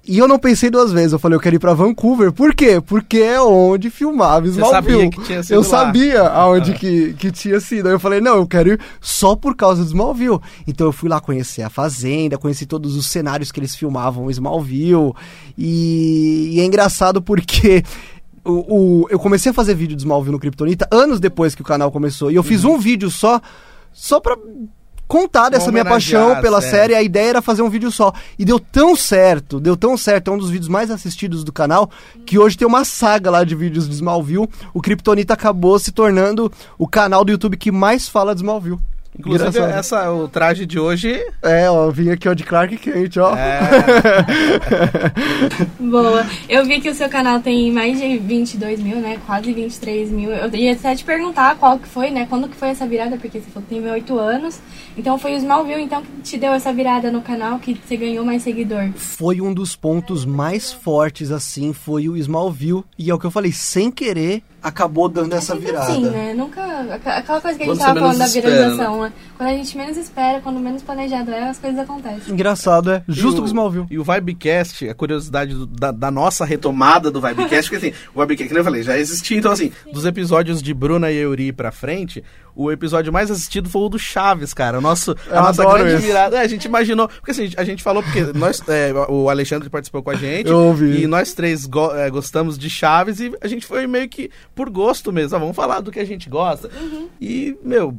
E 0.07 0.19
eu 0.19 0.27
não 0.27 0.38
pensei 0.38 0.69
duas 0.69 0.91
vezes, 0.91 1.13
eu 1.13 1.19
falei, 1.19 1.35
eu 1.35 1.39
quero 1.39 1.55
ir 1.55 1.59
pra 1.59 1.74
Vancouver. 1.74 2.31
Por 2.31 2.53
quê? 2.53 2.79
Porque 2.79 3.17
é 3.17 3.41
onde 3.41 3.89
filmava 3.89 4.47
Smallville. 4.47 4.93
sabia 5.00 5.09
que 5.09 5.21
tinha 5.24 5.41
sido 5.43 5.53
eu 5.55 5.59
lá. 5.62 5.65
sabia 5.67 6.21
aonde 6.29 6.71
Ah. 6.71 6.75
que, 6.75 7.13
que 7.13 7.31
tinha 7.31 7.59
sido. 7.59 7.88
Aí 7.88 7.93
eu 7.93 8.00
falei, 8.00 8.21
não, 8.21 8.35
eu 8.38 8.45
quero 8.47 8.69
ir 8.74 8.79
só 9.01 9.35
por 9.35 9.55
causa 9.55 9.81
do 9.83 9.88
Smallville. 9.88 10.39
Então 10.67 10.85
eu 10.88 10.91
fui 10.91 11.09
lá 11.09 11.19
conhecer 11.19 11.63
a 11.63 11.69
fazenda, 11.69 12.38
conheci 12.38 12.65
todos 12.67 12.95
os 12.95 13.07
cenários 13.07 13.51
que 13.51 13.59
eles 13.59 13.75
filmavam 13.75 14.29
Smallville. 14.29 15.12
E, 15.57 16.51
e 16.53 16.59
é 16.59 16.65
engraçado 16.65 17.21
porque 17.21 17.83
o, 18.43 19.03
o- 19.03 19.07
eu 19.09 19.17
comecei 19.17 19.50
a 19.50 19.53
fazer 19.53 19.74
vídeo 19.74 19.95
de 19.95 20.03
Smallville 20.03 20.33
no 20.33 20.39
Kryptonita 20.39 20.88
anos 20.91 21.19
depois 21.19 21.55
que 21.55 21.62
o 21.62 21.65
canal 21.65 21.91
começou. 21.91 22.29
E 22.29 22.35
eu 22.35 22.43
fiz 22.43 22.63
um 22.63 22.77
vídeo 22.77 23.09
só, 23.09 23.41
só 23.91 24.19
pra 24.19 24.38
contar 25.07 25.50
dessa 25.50 25.71
minha 25.71 25.85
paixão 25.85 26.41
pela 26.41 26.62
série. 26.62 26.71
série. 26.71 26.95
A 26.95 27.03
ideia 27.03 27.29
era 27.29 27.41
fazer 27.41 27.62
um 27.62 27.69
vídeo 27.69 27.91
só. 27.91 28.13
E 28.38 28.45
deu 28.45 28.59
tão 28.59 28.95
certo, 28.95 29.59
deu 29.59 29.75
tão 29.77 29.97
certo. 29.97 30.31
É 30.31 30.33
um 30.33 30.38
dos 30.38 30.50
vídeos 30.50 30.69
mais 30.69 30.89
assistidos 30.91 31.43
do 31.43 31.51
canal, 31.51 31.89
que 32.25 32.39
hoje 32.39 32.57
tem 32.57 32.67
uma 32.67 32.83
saga 32.85 33.29
lá 33.29 33.43
de 33.43 33.55
vídeos 33.55 33.88
de 33.88 33.95
Smallville. 33.95 34.50
O 34.74 34.81
Kryptonita 34.81 35.33
acabou 35.33 35.77
se 35.79 35.91
tornando 35.91 36.51
o 36.77 36.88
canal 36.88 37.24
do 37.24 37.31
YouTube 37.31 37.57
que 37.57 37.71
mais 37.71 38.07
fala 38.07 38.33
de 38.33 38.41
Smallville. 38.41 38.79
Inclusive, 39.17 39.50
Engraçado. 39.50 39.79
essa, 39.79 40.12
o 40.12 40.27
traje 40.27 40.65
de 40.65 40.77
hoje 40.77 41.24
É, 41.41 41.69
ó, 41.69 41.86
eu 41.86 41.91
vim 41.91 42.10
aqui 42.10 42.27
ó, 42.27 42.34
de 42.34 42.43
Clark 42.43 42.75
Kent, 42.77 43.17
ó. 43.17 43.36
é. 43.36 43.60
Boa. 45.79 46.25
Eu 46.50 46.65
vi 46.65 46.81
que 46.81 46.89
o 46.89 46.93
seu 46.93 47.10
canal 47.10 47.39
tem 47.39 47.72
mais 47.72 47.98
de 48.00 48.17
22 48.17 48.81
mil, 48.81 48.98
né? 48.98 49.19
Quase 49.25 49.53
23 49.53 50.12
mil. 50.12 50.31
Eu 50.31 50.53
ia 50.53 50.74
até 50.74 50.95
te 50.95 51.03
perguntar 51.03 51.55
qual 51.55 51.79
que 51.79 51.88
foi, 51.88 52.12
né? 52.12 52.25
Quando 52.29 52.48
que 52.48 52.55
foi 52.55 52.69
essa 52.69 52.86
virada? 52.86 53.17
Porque 53.17 53.39
você 53.39 53.50
falou 53.50 53.67
que 53.67 53.75
tem 53.75 53.86
8 53.89 54.19
anos. 54.19 54.60
Então 54.98 55.17
foi 55.17 55.34
o 55.34 55.38
Smallville, 55.38 55.81
então, 55.81 56.01
que 56.01 56.22
te 56.22 56.38
deu 56.38 56.53
essa 56.53 56.72
virada 56.74 57.12
no 57.12 57.22
canal, 57.22 57.60
que 57.60 57.74
você 57.86 57.98
ganhou 57.98 58.25
mais 58.25 58.43
seguidor. 58.43 58.89
Foi 58.95 59.41
um 59.41 59.53
dos 59.53 59.75
pontos 59.75 60.25
mais 60.25 60.72
fortes, 60.72 61.31
assim, 61.31 61.74
foi 61.74 62.07
o 62.10 62.17
Smallville. 62.17 62.84
E 62.98 63.10
é 63.10 63.13
o 63.13 63.19
que 63.19 63.25
eu 63.25 63.31
falei, 63.31 63.51
sem 63.51 63.91
querer, 63.91 64.43
acabou 64.67 65.07
dando 65.07 65.34
essa 65.34 65.55
virada. 65.55 65.93
Sim, 65.93 66.05
né? 66.10 66.34
Nunca. 66.34 66.62
Aquela 66.91 67.39
coisa 67.41 67.57
que 67.57 67.63
a 67.63 67.67
gente 67.67 67.77
Quando 67.77 67.79
tava 67.79 67.93
você 67.93 68.00
falando 68.00 68.17
da 68.17 68.27
viralização, 68.27 69.01
né? 69.03 69.13
Quando 69.38 69.50
a 69.50 69.53
gente 69.53 69.77
menos 69.77 69.98
espera, 69.98 70.41
quando 70.41 70.60
menos 70.60 70.81
planejado 70.81 71.31
é, 71.31 71.50
as 71.50 71.57
coisas 71.60 71.79
acontecem. 71.79 72.34
Engraçado, 72.34 72.91
é. 72.91 73.03
Justo 73.07 73.41
o- 73.41 73.43
o 73.43 73.48
Smallville. 73.48 73.86
E 73.91 74.00
o 74.00 74.03
Vibecast, 74.03 74.89
a 74.89 74.93
curiosidade 74.93 75.53
do- 75.53 75.65
da, 75.67 75.91
da 75.91 76.10
nossa 76.12 76.43
retomada 76.45 77.12
do 77.12 77.22
Vibecast, 77.22 77.69
porque 77.69 77.88
assim, 77.88 77.95
o 78.13 78.19
Vibecast, 78.22 78.48
que 78.48 78.53
nem 78.53 78.60
eu 78.62 78.63
falei, 78.65 78.81
já 78.84 78.98
existia, 78.98 79.38
então 79.38 79.51
assim, 79.51 79.72
dos 79.91 80.05
episódios 80.05 80.62
de 80.62 80.74
Bruna 80.74 81.12
e 81.12 81.17
Euri 81.17 81.51
pra 81.51 81.72
frente, 81.72 82.24
o 82.55 82.72
episódio 82.72 83.12
mais 83.12 83.29
assistido 83.29 83.69
foi 83.69 83.81
o 83.81 83.89
do 83.89 84.00
Chaves, 84.00 84.53
cara. 84.53 84.77
O 84.77 84.81
nosso, 84.81 85.12
Eu 85.27 85.38
a 85.38 85.41
nossa 85.41 85.65
grande 85.65 85.95
esse. 85.95 86.05
virada. 86.05 86.38
É, 86.38 86.41
a 86.41 86.48
gente 86.48 86.63
imaginou, 86.65 87.07
porque 87.10 87.31
assim, 87.31 87.51
a 87.57 87.63
gente 87.65 87.84
falou, 87.84 88.01
porque 88.01 88.22
nós, 88.34 88.62
é, 88.69 88.93
o 89.10 89.29
Alexandre 89.29 89.69
participou 89.69 90.01
com 90.01 90.12
a 90.12 90.15
gente, 90.15 90.50
Eu 90.50 90.57
ouvi. 90.57 91.03
e 91.03 91.07
nós 91.07 91.34
três 91.34 91.65
go- 91.65 91.93
é, 91.93 92.10
gostamos 92.10 92.57
de 92.57 92.69
Chaves, 92.69 93.19
e 93.19 93.34
a 93.41 93.48
gente 93.48 93.65
foi 93.65 93.86
meio 93.88 94.07
que 94.07 94.31
por 94.55 94.69
gosto 94.69 95.12
mesmo, 95.12 95.35
ah, 95.35 95.39
vamos 95.39 95.55
falar 95.55 95.81
do 95.81 95.91
que 95.91 96.00
a 96.00 96.05
gente 96.05 96.29
gosta. 96.29 96.69
E, 97.19 97.57
meu, 97.62 97.95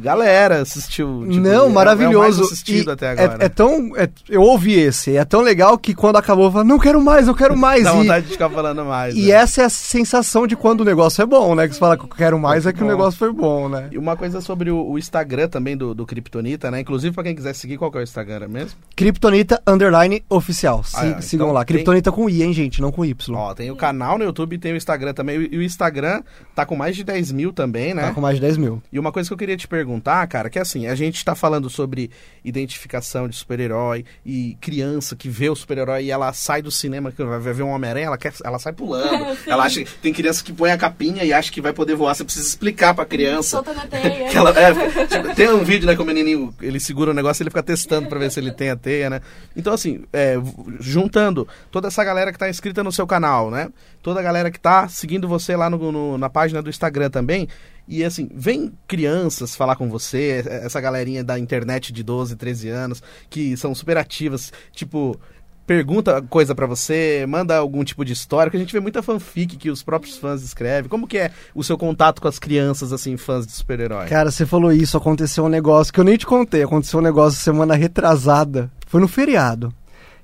galera 0.00 0.62
assistiu. 0.62 1.26
tipo, 1.30 1.46
é 1.46 1.50
o- 1.50 1.52
é 1.52 1.54
Não, 1.56 1.60
o 1.66 1.72
mais 1.72 1.74
maravilhoso. 1.74 2.42
assistido 2.44 2.90
E 2.90 2.92
até 2.92 3.06
é- 3.06 3.10
agora. 3.24 3.44
É, 3.44 3.48
tão. 3.48 3.92
é- 3.96 4.08
eu 4.28 4.42
ouvi 4.42 4.74
esse. 4.78 5.16
É 5.16 5.24
tão 5.24 5.40
legal 5.40 5.76
que 5.78 5.94
quando 5.94 6.16
acabou, 6.16 6.46
eu 6.46 6.52
falei, 6.52 6.66
não 6.68 6.78
quero 6.78 7.00
mais, 7.00 7.28
eu 7.28 7.34
quero 7.34 7.56
mais. 7.56 7.84
Dá 7.84 7.92
E- 7.92 7.96
vontade 7.96 8.26
de 8.26 8.32
ficar 8.32 8.48
falando 8.50 8.84
mais. 8.84 9.14
E 9.16 9.26
né? 9.26 9.30
essa 9.30 9.62
é 9.62 9.64
a 9.64 9.68
sensação 9.68 10.46
de 10.46 10.56
quando 10.56 10.80
o 10.80 10.84
negócio 10.84 11.22
é 11.22 11.26
bom, 11.26 11.54
né? 11.54 11.66
Que 11.68 11.74
você 11.74 11.80
fala 11.80 11.96
que 11.96 12.04
eu 12.04 12.08
quero 12.08 12.38
mais, 12.38 12.66
é 12.66 12.72
que 12.72 12.78
o 12.80 12.84
bom. 12.84 12.90
negócio 12.90 13.18
foi 13.18 13.32
bom, 13.32 13.68
né? 13.68 13.88
E 13.92 13.98
uma 13.98 14.16
coisa 14.16 14.40
sobre 14.40 14.70
o, 14.70 14.90
o 14.90 14.98
Instagram 14.98 15.48
também 15.48 15.76
do, 15.76 15.94
do 15.94 16.06
Kryptonita, 16.06 16.70
né? 16.70 16.80
Inclusive, 16.80 17.14
pra 17.14 17.24
quem 17.24 17.34
quiser 17.34 17.54
seguir, 17.54 17.76
qual 17.78 17.90
que 17.90 17.98
é 17.98 18.00
o 18.00 18.04
Instagram 18.04 18.48
mesmo? 18.48 18.78
Kryptonita 18.96 19.60
Underline 19.66 20.22
Oficial. 20.28 20.82
Si- 20.84 20.96
Ah, 20.96 21.06
é, 21.06 21.20
sigam 21.20 21.46
então 21.46 21.54
lá. 21.54 21.64
tem- 21.64 21.76
Kryptonita 21.76 22.10
com 22.12 22.28
I, 22.28 22.42
hein, 22.42 22.52
gente? 22.52 22.80
Não 22.80 22.90
com 22.90 23.04
Y. 23.04 23.34
Ó, 23.36 23.54
tem 23.54 23.70
o 23.70 23.76
canal 23.76 24.18
no 24.18 24.24
YouTube 24.24 24.54
e 24.54 24.58
tem 24.58 24.72
o 24.72 24.76
Instagram 24.76 25.12
também. 25.14 25.48
E 25.50 25.56
o 25.58 25.62
Instagram 25.62 26.22
tá 26.54 26.64
com 26.66 26.74
mais 26.76 26.96
de 26.96 27.04
10 27.04 27.30
mil 27.32 27.52
também, 27.52 27.94
né? 27.94 28.02
Tá 28.02 28.12
com 28.14 28.20
mais 28.20 28.36
de 28.36 28.40
10 28.40 28.56
mil. 28.56 28.82
E 28.92 28.98
uma 28.98 29.12
coisa 29.12 29.28
que 29.28 29.32
eu 29.32 29.38
queria 29.38 29.56
te 29.58 29.68
perguntar, 29.68 30.26
cara, 30.26 30.48
que 30.48 30.58
assim, 30.58 30.86
a 30.86 30.94
gente 30.94 31.22
tá 31.24 31.34
falando 31.34 31.68
sobre 31.68 32.10
identificação 32.44 33.28
de 33.28 33.36
super-herói 33.36 34.04
e 34.24 34.56
criança 34.60 35.14
que 35.14 35.28
vê 35.28 35.50
o 35.50 35.54
super-herói 35.56 36.04
e 36.04 36.10
ela 36.10 36.32
sai 36.32 36.62
do 36.62 36.70
cinema, 36.70 37.12
que 37.12 37.22
vai 37.22 37.38
ver 37.52 37.62
um 37.62 37.68
Homem-Aranha, 37.70 38.06
ela, 38.06 38.16
quer, 38.18 38.32
ela 38.44 38.58
sai 38.58 38.72
pulando. 38.72 39.34
Sim. 39.44 39.50
ela 39.50 39.64
acha 39.64 39.84
que 39.84 39.90
tem 39.98 40.12
criança 40.12 40.42
que 40.42 40.52
põe 40.52 40.70
a 40.70 40.78
capinha 40.78 41.24
e 41.24 41.32
acha 41.32 41.52
que 41.52 41.60
vai 41.60 41.72
poder 41.72 41.94
voar. 41.94 42.14
Você 42.14 42.24
precisa 42.24 42.46
explicar 42.46 42.94
pra 42.94 43.04
criança. 43.04 43.50
Soltando 43.58 43.80
a 43.80 43.86
teia. 43.86 44.28
Que 44.30 44.36
ela- 44.36 44.50
é, 44.58 44.72
tipo, 45.06 45.34
tem 45.34 45.48
um 45.50 45.64
vídeo, 45.64 45.86
né, 45.86 45.94
que 45.94 46.02
o 46.02 46.04
menininho, 46.04 46.54
ele 46.60 46.80
segura 46.80 47.10
o 47.10 47.14
negócio 47.14 47.42
e 47.42 47.44
ele 47.44 47.50
fica 47.50 47.62
testando 47.62 48.08
pra 48.08 48.18
ver 48.18 48.30
se 48.30 48.40
ele 48.40 48.52
tem 48.52 48.70
a 48.70 48.76
teia, 48.76 49.10
né? 49.10 49.20
Então, 49.56 49.72
assim, 49.72 50.04
é, 50.12 50.36
juntando 50.80 51.46
toda 51.70 51.88
essa 51.88 52.02
galera 52.04 52.32
que 52.32 52.38
tá 52.38 52.48
inscrita 52.48 52.82
no 52.84 52.92
seu 52.92 53.06
canal, 53.06 53.50
né? 53.50 53.68
Toda 54.02 54.20
a 54.20 54.22
galera 54.22 54.50
que 54.50 54.60
tá 54.60 54.88
seguindo 54.88 55.26
você 55.28 55.56
lá 55.56 55.68
no, 55.68 55.90
no- 55.92 56.18
na 56.18 56.28
página 56.30 56.62
do 56.62 56.70
Instagram 56.70 57.10
também. 57.10 57.48
E, 57.88 58.04
assim, 58.04 58.28
vem 58.34 58.72
crianças 58.86 59.56
falar 59.56 59.74
com 59.76 59.88
você, 59.88 60.44
é, 60.46 60.66
essa 60.66 60.80
galerinha 60.80 61.24
da 61.24 61.38
internet 61.38 61.92
de 61.92 62.02
12, 62.02 62.36
13 62.36 62.68
anos, 62.68 63.02
que 63.30 63.56
são 63.56 63.74
super 63.74 63.96
ativas, 63.96 64.52
tipo... 64.72 65.18
Pergunta 65.66 66.22
coisa 66.22 66.54
pra 66.54 66.64
você, 66.64 67.26
manda 67.28 67.54
algum 67.58 67.84
tipo 67.84 68.02
de 68.02 68.14
história, 68.14 68.50
que 68.50 68.56
a 68.56 68.60
gente 68.60 68.72
vê 68.72 68.80
muita 68.80 69.02
fanfic 69.02 69.54
que 69.58 69.70
os 69.70 69.82
próprios 69.82 70.16
fãs 70.16 70.42
escrevem. 70.42 70.88
Como 70.88 71.06
que 71.06 71.18
é 71.18 71.30
o 71.54 71.62
seu 71.62 71.76
contato 71.76 72.22
com 72.22 72.28
as 72.28 72.38
crianças, 72.38 72.90
assim, 72.90 73.18
fãs 73.18 73.46
de 73.46 73.52
super-herói? 73.52 74.06
Cara, 74.06 74.30
você 74.30 74.46
falou 74.46 74.72
isso, 74.72 74.96
aconteceu 74.96 75.44
um 75.44 75.48
negócio 75.50 75.92
que 75.92 76.00
eu 76.00 76.04
nem 76.04 76.16
te 76.16 76.24
contei. 76.24 76.62
Aconteceu 76.62 77.00
um 77.00 77.02
negócio 77.02 77.38
semana 77.38 77.74
retrasada. 77.74 78.72
Foi 78.86 78.98
no 78.98 79.06
feriado. 79.06 79.70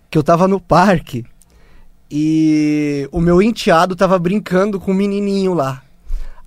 Que 0.09 0.17
eu 0.17 0.23
tava 0.23 0.49
no 0.49 0.59
parque 0.59 1.27
e 2.11 3.09
o 3.13 3.21
meu 3.21 3.43
enteado 3.43 3.97
tava 3.97 4.19
brincando 4.19 4.79
com 4.81 4.93
um 4.93 4.95
menininho 4.95 5.53
lá. 5.53 5.83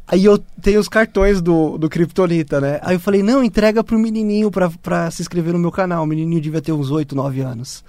Aí 0.07 0.23
eu 0.23 0.37
tenho 0.61 0.79
os 0.79 0.87
cartões 0.87 1.41
do, 1.41 1.77
do 1.77 1.89
Kryptonita, 1.89 2.61
né? 2.61 2.79
Aí 2.81 2.95
eu 2.95 2.99
falei, 2.99 3.21
não, 3.21 3.43
entrega 3.43 3.83
pro 3.83 3.99
menininho 3.99 4.49
pra, 4.49 4.69
pra 4.81 5.11
se 5.11 5.21
inscrever 5.21 5.51
no 5.51 5.59
meu 5.59 5.71
canal. 5.71 6.03
O 6.03 6.07
menininho 6.07 6.41
devia 6.41 6.61
ter 6.61 6.71
uns 6.71 6.89
8, 6.89 7.13
9 7.13 7.41
anos. 7.41 7.83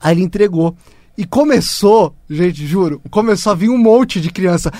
Aí 0.00 0.14
ele 0.14 0.22
entregou. 0.22 0.74
E 1.16 1.24
começou, 1.24 2.14
gente, 2.28 2.66
juro, 2.66 3.00
começou 3.10 3.52
a 3.52 3.54
vir 3.54 3.68
um 3.68 3.76
monte 3.76 4.20
de 4.20 4.30
criança. 4.30 4.72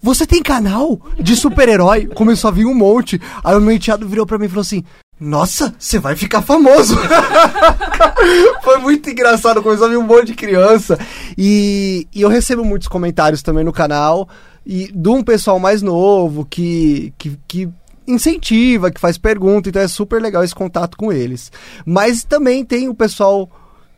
Você 0.00 0.26
tem 0.26 0.42
canal 0.42 1.00
de 1.18 1.34
super-herói? 1.34 2.06
Começou 2.06 2.48
a 2.48 2.52
vir 2.52 2.64
um 2.64 2.74
monte. 2.74 3.20
Aí 3.42 3.56
o 3.56 3.60
meu 3.60 3.74
enteado 3.74 4.08
virou 4.08 4.24
pra 4.24 4.38
mim 4.38 4.46
e 4.46 4.48
falou 4.48 4.60
assim: 4.60 4.84
Nossa, 5.18 5.74
você 5.76 5.98
vai 5.98 6.14
ficar 6.14 6.40
famoso. 6.40 6.96
Foi 8.62 8.78
muito 8.78 9.10
engraçado, 9.10 9.62
começou 9.62 9.86
a 9.86 9.90
vir 9.90 9.98
um 9.98 10.06
monte 10.06 10.26
de 10.26 10.34
criança. 10.34 10.96
E, 11.36 12.06
e 12.14 12.22
eu 12.22 12.28
recebo 12.28 12.64
muitos 12.64 12.86
comentários 12.86 13.42
também 13.42 13.64
no 13.64 13.72
canal. 13.72 14.28
E 14.70 14.92
de 14.92 15.08
um 15.08 15.22
pessoal 15.22 15.58
mais 15.58 15.80
novo 15.80 16.44
que, 16.44 17.14
que, 17.16 17.38
que 17.48 17.68
incentiva, 18.06 18.90
que 18.90 19.00
faz 19.00 19.16
pergunta. 19.16 19.70
Então 19.70 19.80
é 19.80 19.88
super 19.88 20.20
legal 20.20 20.44
esse 20.44 20.54
contato 20.54 20.94
com 20.96 21.10
eles. 21.10 21.50
Mas 21.86 22.22
também 22.22 22.62
tem 22.62 22.86
o 22.86 22.94
pessoal 22.94 23.50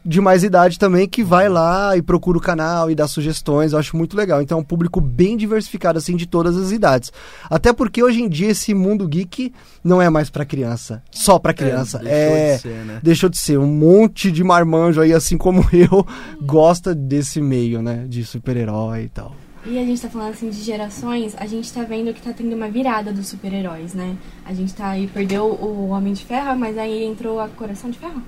de 0.05 0.21
mais 0.21 0.43
idade 0.43 0.79
também 0.79 1.07
que 1.07 1.23
vai 1.23 1.49
lá 1.49 1.97
e 1.97 2.03
procura 2.03 2.39
o 2.39 2.41
canal 2.41 2.91
e 2.91 2.95
dá 2.95 3.07
sugestões, 3.07 3.73
eu 3.73 3.79
acho 3.79 3.97
muito 3.97 4.17
legal. 4.17 4.41
Então 4.41 4.59
é 4.59 4.61
um 4.61 4.65
público 4.65 5.01
bem 5.01 5.37
diversificado 5.37 5.99
assim 5.99 6.17
de 6.17 6.27
todas 6.27 6.57
as 6.57 6.71
idades. 6.71 7.13
Até 7.51 7.73
porque 7.73 8.03
hoje 8.03 8.23
em 8.23 8.29
dia 8.29 8.49
esse 8.49 8.73
mundo 8.73 9.07
geek 9.07 9.53
não 9.85 10.01
é 10.01 10.09
mais 10.09 10.31
pra 10.31 10.45
criança, 10.45 11.03
só 11.11 11.39
pra 11.39 11.53
criança. 11.53 11.99
deixou 11.99 12.17
É, 12.17 12.55
de 12.55 12.63
ser, 12.63 12.85
né? 12.85 13.01
deixou 13.03 13.29
de 13.29 13.39
ser. 13.39 13.59
Um 13.59 13.67
monte 13.67 14.31
de 14.31 14.43
marmanjo 14.43 15.01
aí 15.01 15.13
assim 15.13 15.37
como 15.37 15.67
eu 15.73 16.07
gosta 16.43 16.95
desse 16.95 17.41
meio, 17.41 17.83
né, 17.83 18.07
de 18.09 18.25
super-herói 18.25 19.03
e 19.03 19.09
tal. 19.09 19.35
E 19.67 19.79
a 19.79 19.85
gente 19.85 20.01
tá 20.01 20.09
falando 20.09 20.31
assim 20.31 20.49
de 20.49 20.61
gerações, 20.63 21.35
a 21.39 21.47
gente 21.47 21.71
tá 21.73 21.83
vendo 21.83 22.15
que 22.15 22.23
tá 22.23 22.33
tendo 22.33 22.55
uma 22.57 22.69
virada 22.69 23.13
dos 23.13 23.29
super-heróis, 23.29 23.93
né? 23.93 24.17
A 24.45 24.55
gente 24.55 24.73
tá 24.75 24.89
aí, 24.89 25.07
perdeu 25.07 25.45
o 25.47 25.89
Homem 25.91 26.15
de 26.15 26.25
Ferro, 26.25 26.59
mas 26.59 26.79
aí 26.79 27.05
entrou 27.05 27.39
a 27.39 27.49
Coração 27.49 27.91
de 27.91 27.99
Ferro? 27.99 28.23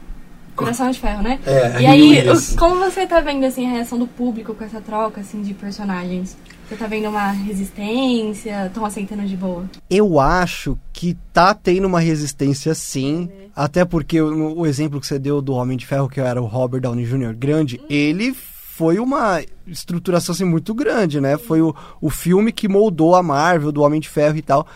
Coração 0.54 0.90
de 0.90 1.00
Ferro, 1.00 1.22
né? 1.22 1.38
É, 1.46 1.80
e 1.80 1.86
aí, 1.86 2.28
o- 2.28 2.56
como 2.58 2.76
você 2.78 3.06
tá 3.06 3.20
vendo 3.20 3.44
assim 3.46 3.66
a 3.66 3.70
reação 3.70 3.98
do 3.98 4.06
público 4.06 4.54
com 4.54 4.62
essa 4.62 4.82
troca 4.82 5.22
assim 5.22 5.40
de 5.40 5.54
personagens? 5.54 6.36
Você 6.68 6.76
tá 6.76 6.86
vendo 6.86 7.08
uma 7.08 7.32
resistência? 7.32 8.66
Estão 8.66 8.84
aceitando 8.84 9.24
de 9.24 9.36
boa? 9.36 9.64
Eu 9.90 10.20
acho 10.20 10.78
que 10.92 11.16
tá 11.32 11.54
tendo 11.54 11.86
uma 11.86 12.00
resistência 12.00 12.74
sim, 12.74 13.30
até 13.56 13.84
porque 13.84 14.20
o, 14.20 14.58
o 14.58 14.66
exemplo 14.66 15.00
que 15.00 15.06
você 15.06 15.18
deu 15.18 15.40
do 15.42 15.54
Homem 15.54 15.76
de 15.76 15.86
Ferro, 15.86 16.08
que 16.08 16.20
era 16.20 16.40
o 16.40 16.46
Robert 16.46 16.80
Downey 16.82 17.04
Jr. 17.04 17.34
grande, 17.34 17.80
ele 17.88 18.34
foi 18.74 18.98
uma 18.98 19.44
estruturação 19.66 20.32
assim, 20.32 20.46
muito 20.46 20.74
grande, 20.74 21.20
né? 21.20 21.36
Foi 21.36 21.60
o, 21.60 21.74
o 22.00 22.08
filme 22.08 22.50
que 22.50 22.66
moldou 22.66 23.14
a 23.14 23.22
Marvel, 23.22 23.70
do 23.70 23.82
Homem 23.82 24.00
de 24.00 24.08
Ferro 24.08 24.38
e 24.38 24.42
tal. 24.42 24.66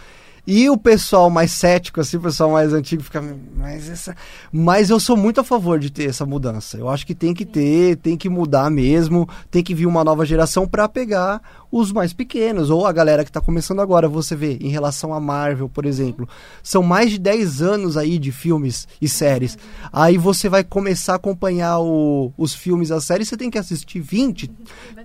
E 0.47 0.69
o 0.69 0.77
pessoal 0.77 1.31
mais 1.31 1.51
cético, 1.51 1.99
assim, 1.99 2.19
o 2.19 2.21
pessoal 2.21 2.51
mais 2.51 2.75
antigo 2.75 3.03
fica, 3.03 3.25
mas 3.57 3.89
essa. 3.89 4.15
Mas 4.53 4.91
eu 4.91 5.01
sou 5.01 5.17
muito 5.17 5.41
a 5.41 5.45
favor 5.45 5.79
de 5.79 5.91
ter 5.91 6.11
essa 6.11 6.27
mudança. 6.27 6.77
Eu 6.77 6.91
acho 6.91 7.07
que 7.07 7.15
tem 7.15 7.33
que 7.33 7.47
ter, 7.47 7.97
tem 7.97 8.19
que 8.19 8.29
mudar 8.29 8.71
mesmo, 8.71 9.27
tem 9.51 9.63
que 9.63 9.75
vir 9.75 9.87
uma 9.87 10.05
nova 10.05 10.27
geração 10.27 10.69
pra 10.69 10.87
pegar 10.89 11.41
os 11.71 11.93
mais 11.93 12.13
pequenos, 12.13 12.71
ou 12.71 12.87
a 12.87 12.93
galera 12.93 13.25
que 13.25 13.33
tá 13.33 13.41
começando 13.41 13.81
agora. 13.81 14.09
Você 14.09 14.35
vê, 14.37 14.59
em 14.61 14.69
relação 14.69 15.13
a 15.13 15.21
Marvel, 15.21 15.69
por 15.69 15.85
exemplo, 15.87 16.29
são 16.63 16.83
mais 16.83 17.11
de 17.11 17.19
10 17.19 17.61
anos 17.63 17.97
aí 17.97 18.19
de 18.19 18.31
filmes 18.33 18.87
e 19.01 19.09
séries. 19.09 19.59
Aí 19.93 20.17
você 20.17 20.49
vai 20.49 20.63
começar 20.65 21.15
a 21.15 21.17
acompanhar 21.17 21.79
o- 21.81 22.33
os 22.37 22.55
filmes, 22.55 22.91
as 22.91 23.05
séries, 23.05 23.29
você 23.29 23.37
tem 23.37 23.51
que 23.51 23.59
assistir 23.59 24.01
20, 24.01 24.51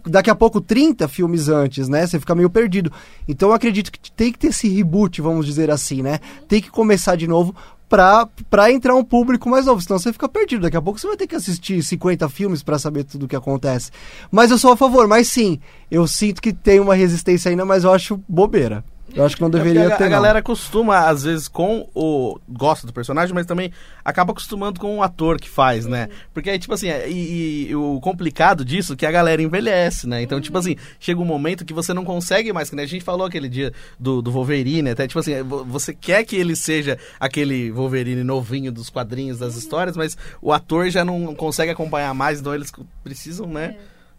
daqui 0.05 0.29
a 0.29 0.35
pouco 0.35 0.61
30 0.61 1.07
filmes 1.07 1.47
antes, 1.49 1.87
né? 1.89 2.05
Você 2.05 2.19
fica 2.19 2.35
meio 2.35 2.49
perdido. 2.49 2.91
Então 3.27 3.49
eu 3.49 3.55
acredito 3.55 3.91
que 3.91 4.11
tem 4.11 4.31
que 4.31 4.39
ter 4.39 4.47
esse 4.47 4.67
reboot, 4.69 5.21
vamos 5.21 5.45
dizer 5.45 5.69
assim, 5.71 6.01
né? 6.01 6.19
Tem 6.47 6.61
que 6.61 6.69
começar 6.69 7.15
de 7.15 7.27
novo 7.27 7.55
pra, 7.91 8.25
pra 8.49 8.71
entrar 8.71 8.95
um 8.95 9.03
público 9.03 9.49
mais 9.49 9.65
novo, 9.65 9.81
senão 9.81 9.99
você 9.99 10.13
fica 10.13 10.29
perdido. 10.29 10.61
Daqui 10.61 10.77
a 10.77 10.81
pouco 10.81 10.97
você 10.97 11.07
vai 11.07 11.17
ter 11.17 11.27
que 11.27 11.35
assistir 11.35 11.83
50 11.83 12.29
filmes 12.29 12.63
pra 12.63 12.79
saber 12.79 13.03
tudo 13.03 13.25
o 13.25 13.27
que 13.27 13.35
acontece. 13.35 13.91
Mas 14.31 14.49
eu 14.49 14.57
sou 14.57 14.71
a 14.71 14.77
favor, 14.77 15.09
mas 15.09 15.27
sim, 15.27 15.59
eu 15.91 16.07
sinto 16.07 16.41
que 16.41 16.53
tem 16.53 16.79
uma 16.79 16.95
resistência 16.95 17.49
ainda, 17.49 17.65
mas 17.65 17.83
eu 17.83 17.91
acho 17.91 18.23
bobeira. 18.29 18.81
Eu 19.15 19.25
acho 19.25 19.35
que 19.35 19.41
não 19.41 19.49
É 19.49 19.51
deveria 19.51 19.87
a, 19.87 19.97
ter. 19.97 20.03
a 20.03 20.09
não. 20.09 20.11
galera 20.11 20.41
costuma, 20.41 20.99
às 21.07 21.23
vezes, 21.23 21.47
com 21.47 21.87
o. 21.93 22.39
gosta 22.47 22.87
do 22.87 22.93
personagem, 22.93 23.33
mas 23.33 23.45
também 23.45 23.71
acaba 24.03 24.31
acostumando 24.31 24.79
com 24.79 24.97
o 24.97 25.03
ator 25.03 25.39
que 25.39 25.49
faz, 25.49 25.85
né? 25.85 26.07
Porque 26.33 26.49
aí, 26.49 26.57
tipo 26.57 26.73
assim, 26.73 26.89
é- 26.89 27.09
e, 27.09 27.69
e 27.69 27.75
o 27.75 27.99
complicado 28.01 28.63
disso 28.65 28.93
é 28.93 28.95
que 28.95 29.05
a 29.05 29.11
galera 29.11 29.41
envelhece, 29.41 30.07
né? 30.07 30.21
Então, 30.21 30.39
tipo 30.41 30.57
assim, 30.57 30.75
chega 30.99 31.19
um 31.19 31.25
momento 31.25 31.63
que 31.65 31.73
você 31.73 31.93
não 31.93 32.03
consegue 32.05 32.51
mais, 32.53 32.69
que 32.69 32.75
nem 32.75 32.85
a 32.85 32.87
gente 32.87 33.03
falou 33.03 33.25
aquele 33.27 33.47
dia 33.49 33.71
do, 33.99 34.21
do 34.21 34.31
Wolverine, 34.31 34.89
até, 34.89 35.07
tipo 35.07 35.19
assim, 35.19 35.33
é, 35.33 35.43
vo- 35.43 35.63
você 35.65 35.93
quer 35.93 36.23
que 36.23 36.35
ele 36.35 36.55
seja 36.55 36.97
aquele 37.19 37.71
Wolverine 37.71 38.23
novinho 38.23 38.71
dos 38.71 38.89
quadrinhos, 38.89 39.39
das 39.39 39.55
histórias, 39.55 39.95
mas 39.97 40.17
o 40.41 40.51
ator 40.51 40.89
já 40.89 41.03
não 41.05 41.35
consegue 41.35 41.71
acompanhar 41.71 42.13
mais, 42.13 42.39
então 42.39 42.53
eles 42.55 42.71
precisam, 43.03 43.47
né? 43.47 43.75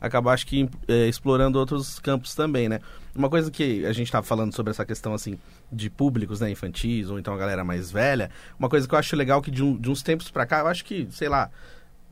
Acabar, 0.06 0.32
acho 0.32 0.46
que, 0.46 0.68
é, 0.88 1.06
explorando 1.08 1.58
outros 1.58 1.98
campos 1.98 2.34
também, 2.34 2.68
né? 2.68 2.80
Uma 3.14 3.30
coisa 3.30 3.50
que 3.50 3.86
a 3.86 3.92
gente 3.92 4.10
tava 4.10 4.26
falando 4.26 4.54
sobre 4.54 4.70
essa 4.70 4.84
questão, 4.84 5.14
assim, 5.14 5.38
de 5.70 5.88
públicos, 5.88 6.40
né, 6.40 6.50
infantis, 6.50 7.08
ou 7.08 7.18
então 7.18 7.32
a 7.32 7.36
galera 7.38 7.62
mais 7.64 7.90
velha, 7.90 8.30
uma 8.58 8.68
coisa 8.68 8.88
que 8.88 8.94
eu 8.94 8.98
acho 8.98 9.14
legal 9.16 9.40
que 9.40 9.50
de, 9.50 9.62
um- 9.62 9.76
de 9.76 9.88
uns 9.90 10.02
tempos 10.02 10.30
pra 10.30 10.44
cá, 10.44 10.60
eu 10.60 10.66
acho 10.66 10.84
que, 10.84 11.06
sei 11.10 11.28
lá, 11.28 11.50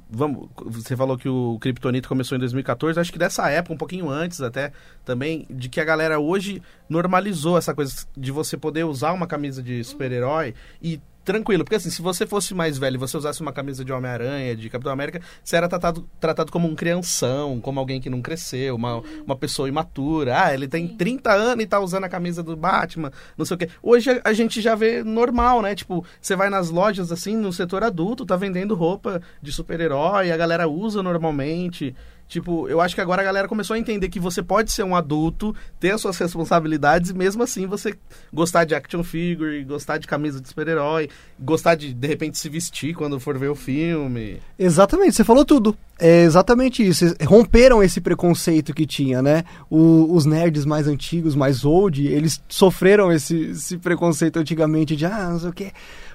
vamos, 0.08 0.48
você 0.56 0.96
falou 0.96 1.16
que 1.16 1.28
o 1.28 1.56
Kryptonita 1.60 2.08
começou 2.08 2.36
em 2.36 2.38
2014, 2.40 2.98
acho 2.98 3.12
que 3.12 3.18
dessa 3.18 3.48
época, 3.48 3.74
um 3.74 3.78
pouquinho 3.78 4.08
antes 4.10 4.40
até, 4.40 4.72
também, 5.04 5.46
de 5.48 5.68
que 5.68 5.80
a 5.80 5.84
galera 5.84 6.18
hoje 6.18 6.60
normalizou 6.88 7.56
essa 7.56 7.74
coisa 7.74 8.06
de 8.16 8.30
você 8.32 8.56
poder 8.56 8.84
usar 8.84 9.12
uma 9.12 9.26
camisa 9.26 9.62
de 9.62 9.82
super-herói 9.84 10.54
e 10.82 11.00
tranquilo, 11.24 11.64
porque 11.64 11.76
assim, 11.76 11.90
se 11.90 12.02
você 12.02 12.26
fosse 12.26 12.54
mais 12.54 12.78
velho 12.78 12.96
e 12.96 12.98
você 12.98 13.16
usasse 13.16 13.40
uma 13.40 13.52
camisa 13.52 13.84
de 13.84 13.92
Homem-Aranha, 13.92 14.56
de 14.56 14.68
Capitão 14.68 14.92
América, 14.92 15.20
você 15.42 15.56
era 15.56 15.68
tratado, 15.68 16.08
tratado 16.18 16.50
como 16.50 16.68
um 16.68 16.74
crianção, 16.74 17.60
como 17.60 17.78
alguém 17.78 18.00
que 18.00 18.10
não 18.10 18.22
cresceu, 18.22 18.74
uma, 18.74 19.02
uma 19.24 19.36
pessoa 19.36 19.68
imatura. 19.68 20.44
Ah, 20.44 20.54
ele 20.54 20.66
tem 20.66 20.88
30 20.88 21.32
anos 21.32 21.64
e 21.64 21.66
tá 21.66 21.80
usando 21.80 22.04
a 22.04 22.08
camisa 22.08 22.42
do 22.42 22.56
Batman, 22.56 23.12
não 23.36 23.44
sei 23.44 23.54
o 23.54 23.58
quê. 23.58 23.68
Hoje 23.82 24.10
a, 24.10 24.20
a 24.24 24.32
gente 24.32 24.60
já 24.60 24.74
vê 24.74 25.02
normal, 25.02 25.62
né? 25.62 25.74
Tipo, 25.74 26.04
você 26.20 26.34
vai 26.34 26.50
nas 26.50 26.70
lojas, 26.70 27.12
assim, 27.12 27.36
no 27.36 27.52
setor 27.52 27.84
adulto, 27.84 28.26
tá 28.26 28.36
vendendo 28.36 28.74
roupa 28.74 29.20
de 29.42 29.52
super-herói, 29.52 30.30
a 30.30 30.36
galera 30.36 30.68
usa 30.68 31.02
normalmente. 31.02 31.94
Tipo, 32.30 32.68
eu 32.68 32.80
acho 32.80 32.94
que 32.94 33.00
agora 33.00 33.22
a 33.22 33.24
galera 33.24 33.48
começou 33.48 33.74
a 33.74 33.78
entender 33.78 34.08
que 34.08 34.20
você 34.20 34.40
pode 34.40 34.70
ser 34.70 34.84
um 34.84 34.94
adulto, 34.94 35.52
ter 35.80 35.90
as 35.90 36.00
suas 36.00 36.16
responsabilidades 36.16 37.10
e 37.10 37.14
mesmo 37.14 37.42
assim 37.42 37.66
você 37.66 37.98
gostar 38.32 38.64
de 38.64 38.72
action 38.72 39.02
figure, 39.02 39.64
gostar 39.64 39.98
de 39.98 40.06
camisa 40.06 40.40
de 40.40 40.46
super-herói, 40.46 41.10
gostar 41.40 41.74
de, 41.74 41.92
de 41.92 42.06
repente, 42.06 42.38
se 42.38 42.48
vestir 42.48 42.94
quando 42.94 43.18
for 43.18 43.36
ver 43.36 43.48
o 43.48 43.56
filme. 43.56 44.40
Exatamente, 44.56 45.16
você 45.16 45.24
falou 45.24 45.44
tudo. 45.44 45.76
É 46.00 46.22
exatamente 46.22 46.86
isso. 46.86 47.14
Romperam 47.26 47.82
esse 47.82 48.00
preconceito 48.00 48.72
que 48.72 48.86
tinha, 48.86 49.20
né? 49.20 49.44
O, 49.68 50.12
os 50.14 50.24
nerds 50.24 50.64
mais 50.64 50.88
antigos, 50.88 51.34
mais 51.34 51.64
old, 51.64 52.06
eles 52.06 52.42
sofreram 52.48 53.12
esse, 53.12 53.50
esse 53.50 53.76
preconceito 53.76 54.38
antigamente 54.38 54.96
de, 54.96 55.04
ah, 55.04 55.28
não 55.30 55.38
sei 55.38 55.50
o 55.50 55.52
quê. 55.52 55.72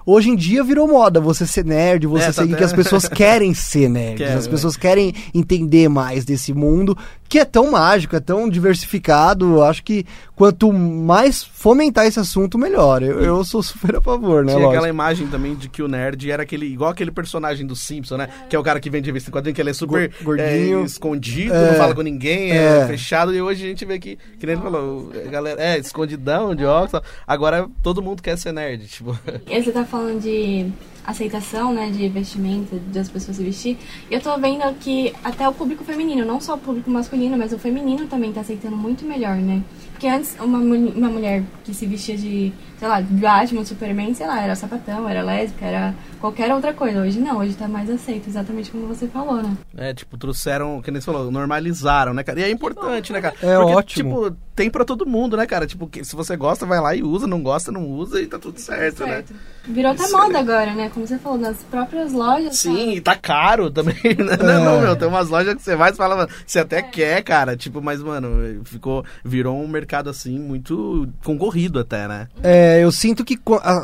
Hoje 0.07 0.29
em 0.29 0.35
dia 0.35 0.63
virou 0.63 0.87
moda 0.87 1.19
você 1.19 1.47
ser 1.47 1.65
nerd, 1.65 2.05
você 2.05 2.25
é, 2.25 2.31
seguir 2.31 2.51
tá 2.51 2.57
que 2.57 2.63
as 2.63 2.73
pessoas 2.73 3.07
querem 3.09 3.55
ser 3.55 3.89
nerds, 3.89 4.25
Quero, 4.25 4.37
as 4.37 4.47
pessoas 4.47 4.75
né? 4.75 4.81
querem 4.81 5.13
entender 5.33 5.89
mais 5.89 6.23
desse 6.23 6.53
mundo 6.53 6.95
que 7.27 7.39
é 7.39 7.45
tão 7.45 7.71
mágico, 7.71 8.15
é 8.15 8.19
tão 8.19 8.47
diversificado. 8.47 9.63
Acho 9.63 9.83
que 9.83 10.05
quanto 10.35 10.71
mais 10.71 11.43
fomentar 11.43 12.05
esse 12.05 12.19
assunto, 12.19 12.57
melhor. 12.57 13.01
Eu, 13.01 13.21
eu 13.21 13.43
sou 13.43 13.63
super 13.63 13.95
a 13.95 14.01
favor, 14.01 14.43
né? 14.43 14.51
Tinha 14.51 14.65
lógico. 14.65 14.69
aquela 14.69 14.89
imagem 14.89 15.27
também 15.27 15.55
de 15.55 15.69
que 15.69 15.81
o 15.81 15.87
nerd 15.87 16.29
era 16.29 16.43
aquele 16.43 16.65
igual 16.65 16.91
aquele 16.91 17.11
personagem 17.11 17.65
do 17.65 17.75
Simpson, 17.75 18.17
né? 18.17 18.29
Que 18.49 18.55
é 18.55 18.59
o 18.59 18.63
cara 18.63 18.79
que 18.79 18.89
vende 18.89 19.07
revista 19.07 19.29
em 19.29 19.33
quadrinho, 19.33 19.55
que 19.55 19.61
ele 19.61 19.69
é 19.69 19.73
super 19.73 20.11
Gordinho, 20.21 20.81
é, 20.81 20.83
escondido, 20.83 21.53
é, 21.53 21.71
não 21.71 21.77
fala 21.77 21.95
com 21.95 22.01
ninguém, 22.01 22.51
é, 22.51 22.81
é, 22.81 22.87
fechado. 22.87 23.33
E 23.33 23.41
hoje 23.41 23.63
a 23.63 23.67
gente 23.67 23.85
vê 23.85 23.97
que, 23.97 24.17
que 24.37 24.45
nem 24.45 24.55
ele 24.55 24.61
falou, 24.61 25.11
galera, 25.29 25.61
é 25.61 25.77
escondidão 25.77 26.53
de 26.53 26.65
óculos. 26.65 27.03
Agora 27.25 27.67
todo 27.81 28.01
mundo 28.01 28.21
quer 28.21 28.37
ser 28.37 28.51
nerd, 28.51 28.85
tipo. 28.87 29.17
E 29.49 29.61
você 29.61 29.71
tá 29.71 29.85
falando 29.85 30.21
de 30.21 30.69
aceitação, 31.05 31.71
né, 31.71 31.89
de 31.91 32.09
vestimenta, 32.09 32.77
das 32.91 33.07
pessoas 33.07 33.37
se 33.37 33.43
vestir. 33.43 33.77
E 34.09 34.13
eu 34.13 34.19
tô 34.19 34.37
vendo 34.39 34.63
que 34.79 35.13
até 35.23 35.47
o 35.47 35.53
público 35.53 35.83
feminino, 35.83 36.25
não 36.25 36.41
só 36.41 36.55
o 36.55 36.57
público 36.57 36.89
masculino, 36.89 37.37
mas 37.37 37.53
o 37.53 37.59
feminino 37.59 38.07
também 38.07 38.33
tá 38.33 38.41
aceitando 38.41 38.75
muito 38.75 39.05
melhor, 39.05 39.35
né? 39.35 39.61
Porque 39.95 40.09
antes, 40.09 40.35
uma, 40.41 40.59
uma 40.59 41.09
mulher 41.09 41.41
que 41.63 41.73
se 41.73 41.85
vestia 41.85 42.17
de, 42.17 42.51
sei 42.77 42.87
lá, 42.87 43.01
Batman, 43.01 43.65
Superman, 43.65 44.13
sei 44.13 44.27
lá, 44.27 44.41
era 44.41 44.55
sapatão, 44.55 45.07
era 45.07 45.21
lésbica, 45.21 45.65
era 45.65 45.95
qualquer 46.19 46.53
outra 46.53 46.73
coisa. 46.73 47.01
Hoje 47.01 47.19
não, 47.19 47.37
hoje 47.37 47.55
tá 47.55 47.67
mais 47.67 47.89
aceito, 47.89 48.29
exatamente 48.29 48.71
como 48.71 48.87
você 48.87 49.07
falou, 49.07 49.41
né? 49.41 49.55
É, 49.77 49.93
tipo, 49.93 50.17
trouxeram, 50.17 50.81
que 50.81 50.91
nem 50.91 50.99
você 50.99 51.05
falou, 51.05 51.31
normalizaram, 51.31 52.13
né, 52.13 52.23
cara? 52.23 52.39
E 52.39 52.43
é 52.43 52.49
importante, 52.49 53.13
né, 53.13 53.21
cara? 53.21 53.35
É 53.41 53.57
Porque, 53.57 53.73
ótimo. 53.73 54.25
Tipo, 54.25 54.37
tem 54.55 54.69
pra 54.69 54.85
todo 54.85 55.05
mundo, 55.05 55.35
né, 55.35 55.45
cara? 55.45 55.67
Tipo, 55.67 55.89
se 56.01 56.15
você 56.15 56.35
gosta, 56.37 56.65
vai 56.65 56.79
lá 56.79 56.95
e 56.95 57.03
usa, 57.03 57.27
não 57.27 57.43
gosta, 57.43 57.71
não 57.71 57.87
usa 57.87 58.21
e 58.21 58.25
tá 58.25 58.39
tudo 58.39 58.57
certo, 58.59 58.97
tudo 58.97 59.07
certo. 59.07 59.33
né? 59.33 59.39
Virou 59.67 59.91
até 59.91 60.07
moda 60.09 60.39
agora, 60.39 60.73
né? 60.73 60.89
Como 60.89 61.05
você 61.05 61.17
falou, 61.17 61.37
nas 61.37 61.57
próprias 61.63 62.13
lojas. 62.13 62.57
Sim, 62.57 62.75
cara. 62.75 62.91
e 62.91 63.01
tá 63.01 63.15
caro 63.15 63.69
também, 63.69 63.95
né? 64.17 64.33
É. 64.39 64.43
Não, 64.43 64.63
não, 64.63 64.81
meu, 64.81 64.95
tem 64.95 65.07
umas 65.07 65.29
lojas 65.29 65.55
que 65.55 65.61
você 65.61 65.75
vai 65.75 65.91
e 65.91 65.95
fala, 65.95 66.27
você 66.45 66.59
até 66.59 66.77
é. 66.77 66.81
quer, 66.81 67.21
cara, 67.23 67.57
tipo, 67.57 67.81
mas, 67.81 68.01
mano, 68.01 68.63
ficou, 68.63 69.03
virou 69.23 69.57
um 69.57 69.67
mercado, 69.67 70.09
assim, 70.09 70.39
muito 70.39 71.09
concorrido 71.23 71.79
até, 71.79 72.07
né? 72.07 72.27
É, 72.41 72.64
eu 72.81 72.91
sinto 72.91 73.23
que, 73.23 73.39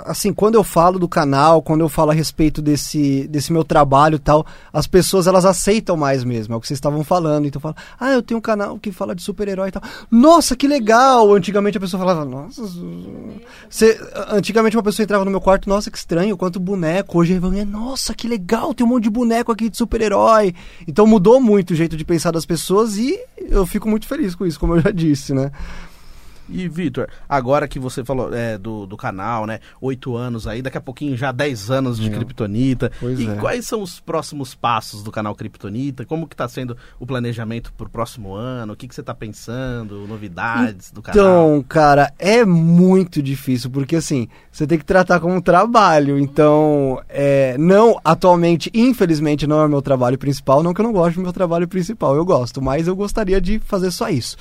assim, 0.05 0.33
quando 0.33 0.55
eu 0.55 0.63
falo 0.63 0.99
do 0.99 1.07
canal, 1.07 1.61
quando 1.61 1.81
eu 1.81 1.89
falo 1.89 2.11
a 2.11 2.13
respeito 2.13 2.61
desse, 2.61 3.27
desse 3.27 3.51
meu 3.51 3.63
trabalho 3.63 4.15
e 4.15 4.19
tal, 4.19 4.45
as 4.71 4.87
pessoas, 4.87 5.27
elas 5.27 5.45
aceitam 5.45 5.97
mais 5.97 6.23
mesmo, 6.23 6.53
é 6.53 6.57
o 6.57 6.61
que 6.61 6.67
vocês 6.67 6.77
estavam 6.77 7.03
falando. 7.03 7.45
Então, 7.45 7.61
falam, 7.61 7.75
ah, 7.99 8.11
eu 8.11 8.21
tenho 8.21 8.37
um 8.37 8.41
canal 8.41 8.77
que 8.77 8.91
fala 8.91 9.15
de 9.15 9.21
super-herói 9.21 9.69
e 9.69 9.71
tal. 9.71 9.81
Nossa, 10.09 10.55
que 10.55 10.67
legal! 10.67 11.33
Antigamente 11.33 11.77
a 11.77 11.81
pessoa 11.81 11.99
falava, 11.99 12.25
nossa... 12.25 12.61
Você, 13.69 13.99
antigamente 14.29 14.75
uma 14.75 14.83
pessoa 14.83 15.03
entrava 15.03 15.25
no 15.25 15.31
meu 15.31 15.41
quarto, 15.41 15.69
nossa, 15.69 15.89
que 15.89 15.97
estranho, 15.97 16.37
quanto 16.37 16.59
boneco. 16.59 17.19
Hoje 17.19 17.33
é, 17.33 17.65
nossa, 17.65 18.13
que 18.13 18.27
legal, 18.27 18.73
tem 18.73 18.85
um 18.85 18.89
monte 18.89 19.03
de 19.03 19.09
boneco 19.09 19.51
aqui 19.51 19.69
de 19.69 19.77
super-herói. 19.77 20.53
Então 20.87 21.07
mudou 21.07 21.39
muito 21.39 21.71
o 21.71 21.75
jeito 21.75 21.95
de 21.95 22.05
pensar 22.05 22.31
das 22.31 22.45
pessoas 22.45 22.97
e 22.97 23.19
eu 23.37 23.65
fico 23.65 23.89
muito 23.89 24.07
feliz 24.07 24.35
com 24.35 24.45
isso, 24.45 24.59
como 24.59 24.75
eu 24.75 24.81
já 24.81 24.91
disse, 24.91 25.33
né? 25.33 25.51
E, 26.49 26.67
Vitor, 26.67 27.07
agora 27.27 27.67
que 27.67 27.79
você 27.79 28.03
falou 28.03 28.33
é, 28.33 28.57
do, 28.57 28.85
do 28.85 28.97
canal, 28.97 29.45
né? 29.45 29.59
Oito 29.79 30.15
anos 30.15 30.47
aí, 30.47 30.61
daqui 30.61 30.77
a 30.77 30.81
pouquinho 30.81 31.15
já 31.15 31.31
dez 31.31 31.71
anos 31.71 31.99
de. 31.99 32.09
Kryptonita. 32.09 32.91
E 33.17 33.27
é. 33.27 33.35
quais 33.35 33.65
são 33.65 33.81
os 33.81 33.99
próximos 33.99 34.53
passos 34.53 35.01
do 35.01 35.11
canal 35.11 35.33
Kryptonita? 35.33 36.05
Como 36.05 36.27
que 36.27 36.33
está 36.33 36.47
sendo 36.47 36.75
o 36.99 37.05
planejamento 37.05 37.71
para 37.73 37.87
o 37.87 37.89
próximo 37.89 38.33
ano? 38.33 38.73
O 38.73 38.75
que, 38.75 38.87
que 38.87 38.93
você 38.93 39.01
está 39.01 39.13
pensando? 39.13 40.05
Novidades 40.07 40.89
então, 40.91 40.95
do 40.95 41.01
canal? 41.01 41.15
Então, 41.15 41.65
cara, 41.67 42.13
é 42.19 42.45
muito 42.45 43.21
difícil, 43.21 43.69
porque 43.69 43.95
assim, 43.95 44.27
você 44.51 44.67
tem 44.67 44.77
que 44.77 44.85
tratar 44.85 45.19
como 45.19 45.35
um 45.35 45.41
trabalho. 45.41 46.19
Então, 46.19 47.01
é, 47.07 47.57
não, 47.57 47.99
atualmente, 48.03 48.69
infelizmente, 48.73 49.47
não 49.47 49.61
é 49.61 49.65
o 49.65 49.69
meu 49.69 49.81
trabalho 49.81 50.17
principal. 50.17 50.61
Não 50.61 50.73
que 50.73 50.81
eu 50.81 50.85
não 50.85 50.93
goste 50.93 51.15
do 51.15 51.23
meu 51.23 51.33
trabalho 51.33 51.67
principal, 51.67 52.15
eu 52.15 52.25
gosto, 52.25 52.61
mas 52.61 52.87
eu 52.87 52.95
gostaria 52.95 53.39
de 53.39 53.59
fazer 53.59 53.91
só 53.91 54.09
isso. 54.09 54.37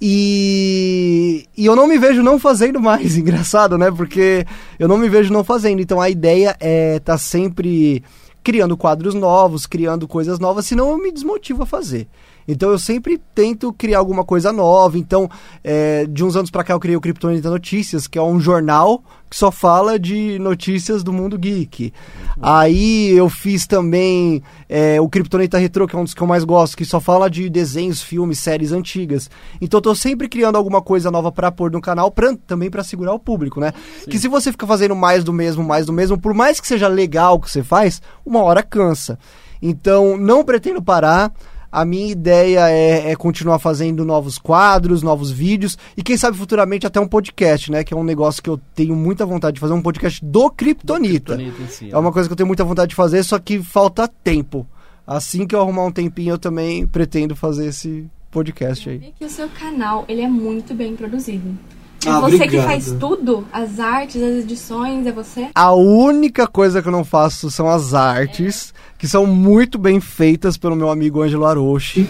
E, 0.00 1.46
e 1.56 1.64
eu 1.64 1.74
não 1.74 1.86
me 1.86 1.98
vejo 1.98 2.22
não 2.22 2.38
fazendo 2.38 2.80
mais, 2.80 3.16
engraçado, 3.18 3.78
né? 3.78 3.90
Porque 3.90 4.46
eu 4.78 4.88
não 4.88 4.98
me 4.98 5.08
vejo 5.08 5.32
não 5.32 5.42
fazendo. 5.42 5.80
Então 5.80 6.00
a 6.00 6.10
ideia 6.10 6.56
é 6.60 6.96
estar 6.96 7.14
tá 7.14 7.18
sempre 7.18 8.02
criando 8.42 8.76
quadros 8.76 9.14
novos, 9.14 9.66
criando 9.66 10.06
coisas 10.06 10.38
novas, 10.38 10.66
senão 10.66 10.90
eu 10.90 10.98
me 10.98 11.10
desmotivo 11.10 11.64
a 11.64 11.66
fazer. 11.66 12.06
Então 12.46 12.70
eu 12.70 12.78
sempre 12.78 13.20
tento 13.34 13.72
criar 13.72 13.98
alguma 13.98 14.24
coisa 14.24 14.52
nova. 14.52 14.98
Então, 14.98 15.28
é, 15.62 16.06
de 16.06 16.24
uns 16.24 16.36
anos 16.36 16.50
para 16.50 16.64
cá 16.64 16.74
eu 16.74 16.80
criei 16.80 16.96
o 16.96 17.00
Kryptonita 17.00 17.50
Notícias, 17.50 18.06
que 18.06 18.18
é 18.18 18.22
um 18.22 18.38
jornal 18.40 19.02
que 19.28 19.36
só 19.36 19.50
fala 19.50 19.98
de 19.98 20.38
notícias 20.38 21.02
do 21.02 21.12
mundo 21.12 21.36
geek. 21.36 21.92
Aí 22.40 23.10
eu 23.10 23.28
fiz 23.28 23.66
também 23.66 24.40
é, 24.68 25.00
o 25.00 25.08
Kryptonita 25.08 25.58
Retro, 25.58 25.86
que 25.88 25.96
é 25.96 25.98
um 25.98 26.04
dos 26.04 26.14
que 26.14 26.22
eu 26.22 26.26
mais 26.26 26.44
gosto, 26.44 26.76
que 26.76 26.84
só 26.84 27.00
fala 27.00 27.28
de 27.28 27.50
desenhos, 27.50 28.00
filmes, 28.00 28.38
séries 28.38 28.70
antigas. 28.70 29.28
Então 29.60 29.78
eu 29.78 29.82
tô 29.82 29.94
sempre 29.94 30.28
criando 30.28 30.56
alguma 30.56 30.80
coisa 30.80 31.10
nova 31.10 31.32
para 31.32 31.50
pôr 31.50 31.72
no 31.72 31.80
canal, 31.80 32.10
pra, 32.10 32.36
também 32.46 32.70
para 32.70 32.84
segurar 32.84 33.14
o 33.14 33.18
público, 33.18 33.58
né? 33.58 33.72
Sim. 34.04 34.10
Que 34.10 34.18
se 34.18 34.28
você 34.28 34.52
fica 34.52 34.66
fazendo 34.66 34.94
mais 34.94 35.24
do 35.24 35.32
mesmo, 35.32 35.64
mais 35.64 35.86
do 35.86 35.92
mesmo, 35.92 36.16
por 36.18 36.32
mais 36.32 36.60
que 36.60 36.68
seja 36.68 36.86
legal 36.86 37.34
o 37.34 37.40
que 37.40 37.50
você 37.50 37.64
faz, 37.64 38.00
uma 38.24 38.42
hora 38.42 38.62
cansa. 38.62 39.18
Então 39.60 40.16
não 40.16 40.44
pretendo 40.44 40.80
parar. 40.80 41.32
A 41.76 41.84
minha 41.84 42.10
ideia 42.10 42.70
é, 42.70 43.10
é, 43.10 43.14
continuar 43.14 43.58
fazendo 43.58 44.02
novos 44.02 44.38
quadros, 44.38 45.02
novos 45.02 45.30
vídeos 45.30 45.76
e 45.94 46.02
quem 46.02 46.16
sabe 46.16 46.34
futuramente 46.34 46.86
até 46.86 46.98
um 46.98 47.06
podcast, 47.06 47.70
né? 47.70 47.84
Que 47.84 47.92
é 47.92 47.96
um 47.98 48.02
negócio 48.02 48.42
que 48.42 48.48
eu 48.48 48.58
tenho 48.74 48.96
muita 48.96 49.26
vontade 49.26 49.56
de 49.56 49.60
fazer, 49.60 49.74
um 49.74 49.82
podcast 49.82 50.24
do 50.24 50.50
Kryptonita. 50.50 51.38
Si, 51.68 51.90
é 51.92 51.98
uma 51.98 52.10
coisa 52.10 52.30
que 52.30 52.32
eu 52.32 52.36
tenho 52.36 52.46
muita 52.46 52.64
vontade 52.64 52.88
de 52.88 52.94
fazer, 52.94 53.22
só 53.24 53.38
que 53.38 53.62
falta 53.62 54.08
tempo. 54.08 54.66
Assim 55.06 55.46
que 55.46 55.54
eu 55.54 55.60
arrumar 55.60 55.84
um 55.84 55.92
tempinho, 55.92 56.32
eu 56.32 56.38
também 56.38 56.86
pretendo 56.86 57.36
fazer 57.36 57.66
esse 57.66 58.06
podcast 58.30 58.88
aí. 58.88 59.12
que 59.18 59.26
o 59.26 59.28
seu 59.28 59.50
canal, 59.50 60.06
ele 60.08 60.22
é 60.22 60.28
muito 60.28 60.72
bem 60.72 60.96
produzido. 60.96 61.58
É 62.06 62.10
ah, 62.10 62.20
você 62.20 62.36
obrigado. 62.36 62.50
que 62.50 62.62
faz 62.62 62.94
tudo? 62.98 63.44
As 63.52 63.80
artes, 63.80 64.22
as 64.22 64.44
edições, 64.44 65.06
é 65.06 65.12
você? 65.12 65.48
A 65.54 65.74
única 65.74 66.46
coisa 66.46 66.80
que 66.80 66.88
eu 66.88 66.92
não 66.92 67.04
faço 67.04 67.50
são 67.50 67.68
as 67.68 67.94
artes. 67.94 68.72
É 68.72 68.86
que 68.98 69.06
são 69.06 69.26
muito 69.26 69.78
bem 69.78 70.00
feitas 70.00 70.56
pelo 70.56 70.74
meu 70.74 70.90
amigo 70.90 71.22
Ângelo 71.22 71.44
Aroshi, 71.44 72.08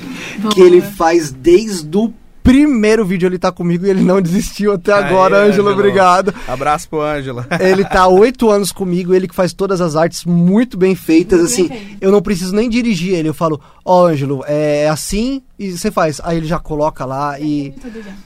que 0.52 0.60
ele 0.60 0.80
faz 0.80 1.32
desde 1.32 1.96
o 1.96 2.12
primeiro 2.46 3.04
vídeo 3.04 3.26
ele 3.26 3.40
tá 3.40 3.50
comigo 3.50 3.84
e 3.84 3.90
ele 3.90 4.02
não 4.02 4.22
desistiu 4.22 4.72
até 4.72 4.92
agora, 4.92 5.44
Ângelo, 5.44 5.72
obrigado. 5.72 6.32
Abraço 6.46 6.88
pro 6.88 7.02
Ângelo. 7.02 7.44
Ele 7.58 7.84
tá 7.84 8.02
há 8.02 8.06
oito 8.08 8.48
anos 8.48 8.70
comigo, 8.70 9.12
ele 9.12 9.26
que 9.26 9.34
faz 9.34 9.52
todas 9.52 9.80
as 9.80 9.96
artes 9.96 10.24
muito 10.24 10.78
bem 10.78 10.94
feitas, 10.94 11.40
muito 11.40 11.52
assim, 11.52 11.68
bem 11.68 11.98
eu 12.00 12.12
não 12.12 12.22
preciso 12.22 12.54
nem 12.54 12.70
dirigir 12.70 13.14
ele, 13.14 13.28
eu 13.28 13.34
falo, 13.34 13.60
ó 13.84 14.02
oh, 14.02 14.06
Ângelo, 14.06 14.44
é 14.46 14.88
assim 14.88 15.42
e 15.58 15.76
você 15.76 15.90
faz. 15.90 16.20
Aí 16.22 16.36
ele 16.36 16.46
já 16.46 16.60
coloca 16.60 17.04
lá 17.04 17.40
e 17.40 17.74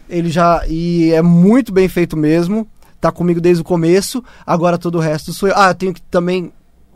ele 0.07 0.29
já, 0.29 0.63
e 0.69 1.11
é 1.13 1.23
muito 1.23 1.73
bem 1.73 1.89
feito 1.89 2.15
mesmo, 2.15 2.69
tá 3.01 3.11
comigo 3.11 3.41
desde 3.41 3.63
o 3.63 3.65
começo, 3.65 4.23
agora 4.47 4.77
todo 4.77 4.99
o 4.99 5.01
resto 5.01 5.33
sou 5.33 5.49
eu. 5.49 5.55
Ah, 5.57 5.71
eu 5.71 5.75
tenho 5.75 5.95
que 5.95 6.03
também 6.03 6.53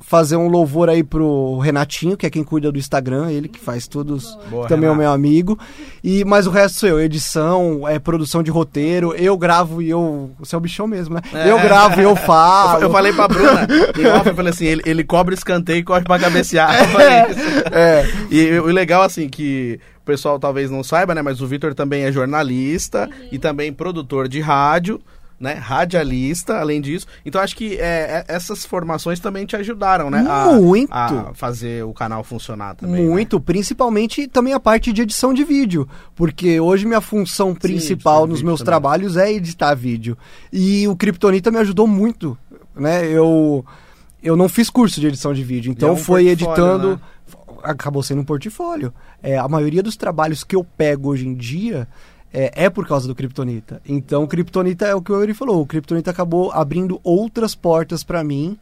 fazer 0.06 0.36
um 0.36 0.48
louvor 0.48 0.88
aí 0.90 1.02
pro 1.02 1.58
Renatinho, 1.58 2.16
que 2.16 2.26
é 2.26 2.30
quem 2.30 2.44
cuida 2.44 2.70
do 2.70 2.78
Instagram, 2.78 3.30
ele 3.30 3.48
que 3.48 3.58
faz 3.58 3.88
tudo, 3.88 4.18
Boa, 4.50 4.68
também 4.68 4.86
é 4.86 4.90
o 4.90 4.94
Renato. 4.94 4.98
meu 4.98 5.10
amigo. 5.10 5.58
E, 6.02 6.24
mas 6.24 6.46
o 6.46 6.50
resto 6.50 6.80
sou 6.80 6.88
eu, 6.88 7.00
edição, 7.00 7.88
é, 7.88 7.98
produção 7.98 8.42
de 8.42 8.50
roteiro, 8.50 9.14
eu 9.14 9.36
gravo 9.36 9.80
e 9.80 9.88
eu. 9.90 10.30
Você 10.38 10.54
é 10.54 10.58
o 10.58 10.60
bichão 10.60 10.86
mesmo, 10.86 11.14
né? 11.14 11.22
É. 11.32 11.50
Eu 11.50 11.58
gravo 11.58 11.98
e 12.00 12.04
eu 12.04 12.10
Eu, 12.10 12.16
falo. 12.16 12.78
fa- 12.78 12.84
eu 12.84 12.90
falei 12.90 13.12
pra 13.12 13.26
Bruna, 13.28 13.66
off, 14.18 14.28
eu 14.28 14.34
falei 14.34 14.50
assim, 14.52 14.66
ele, 14.66 14.82
ele 14.84 15.02
cobra 15.04 15.34
escanteio 15.34 15.78
e 15.78 15.82
corre 15.84 16.04
pra 16.04 16.18
cabecear. 16.18 16.78
Eu 16.80 16.88
falei 16.88 17.22
isso. 17.30 17.54
É. 17.72 18.04
E 18.30 18.58
o 18.60 18.66
legal, 18.66 19.02
assim, 19.02 19.28
que 19.28 19.80
o 20.02 20.04
pessoal 20.04 20.38
talvez 20.38 20.70
não 20.70 20.84
saiba, 20.84 21.14
né? 21.14 21.22
Mas 21.22 21.40
o 21.40 21.46
Vitor 21.46 21.74
também 21.74 22.04
é 22.04 22.12
jornalista 22.12 23.08
e 23.32 23.38
também 23.38 23.72
produtor 23.72 24.28
de 24.28 24.40
rádio, 24.40 25.00
né? 25.38 25.54
Radialista, 25.54 26.58
além 26.58 26.80
disso. 26.80 27.06
Então 27.24 27.40
acho 27.40 27.56
que 27.56 27.74
é, 27.76 28.24
é- 28.28 28.34
essas 28.34 28.64
formações 28.64 29.20
também 29.20 29.44
te 29.44 29.56
ajudaram, 29.56 30.10
né? 30.10 30.24
a- 30.28 30.52
Muito. 30.54 30.92
A, 30.92 31.32
fazer 31.34 31.84
o 31.84 31.92
canal 31.92 32.22
funcionar 32.24 32.74
também. 32.76 33.02
né? 33.02 33.08
Muito, 33.10 33.40
principalmente 33.40 34.26
também 34.28 34.52
a 34.52 34.60
parte 34.60 34.92
de 34.92 35.02
edição 35.02 35.34
de 35.34 35.44
vídeo, 35.44 35.88
porque 36.14 36.60
hoje 36.60 36.86
minha 36.86 37.00
função 37.00 37.54
principal 37.54 38.26
de 38.26 38.32
nos 38.32 38.42
meus 38.42 38.60
também. 38.60 38.66
trabalhos 38.66 39.16
é 39.16 39.32
editar 39.32 39.74
vídeo. 39.74 40.16
E 40.52 40.86
o 40.88 40.96
Kryptonita 40.96 41.50
me 41.50 41.58
ajudou 41.58 41.86
muito, 41.86 42.36
né? 42.74 43.06
Eu 43.06 43.64
eu 44.22 44.36
não 44.36 44.48
fiz 44.48 44.70
curso 44.70 45.00
de 45.00 45.06
edição 45.06 45.34
de 45.34 45.44
vídeo, 45.44 45.70
então 45.70 45.90
é 45.90 45.92
um 45.92 45.96
foi 45.96 46.28
editando 46.28 46.90
né? 46.92 46.98
acabou 47.62 48.02
sendo 48.02 48.20
um 48.20 48.24
portfólio. 48.24 48.92
É, 49.22 49.38
a 49.38 49.48
maioria 49.48 49.82
dos 49.82 49.96
trabalhos 49.96 50.44
que 50.44 50.54
eu 50.56 50.64
pego 50.64 51.10
hoje 51.10 51.26
em 51.26 51.34
dia 51.34 51.86
é, 52.34 52.64
é 52.64 52.68
por 52.68 52.86
causa 52.86 53.06
do 53.06 53.14
Kryptonita. 53.14 53.80
Então, 53.86 54.26
Kryptonita 54.26 54.86
é 54.86 54.94
o 54.94 55.00
que 55.00 55.12
o 55.12 55.20
Yuri 55.20 55.32
falou. 55.32 55.62
O 55.62 55.66
Kryptonita 55.66 56.10
acabou 56.10 56.50
abrindo 56.50 57.00
outras 57.04 57.54
portas 57.54 58.02
pra 58.02 58.24
mim 58.24 58.58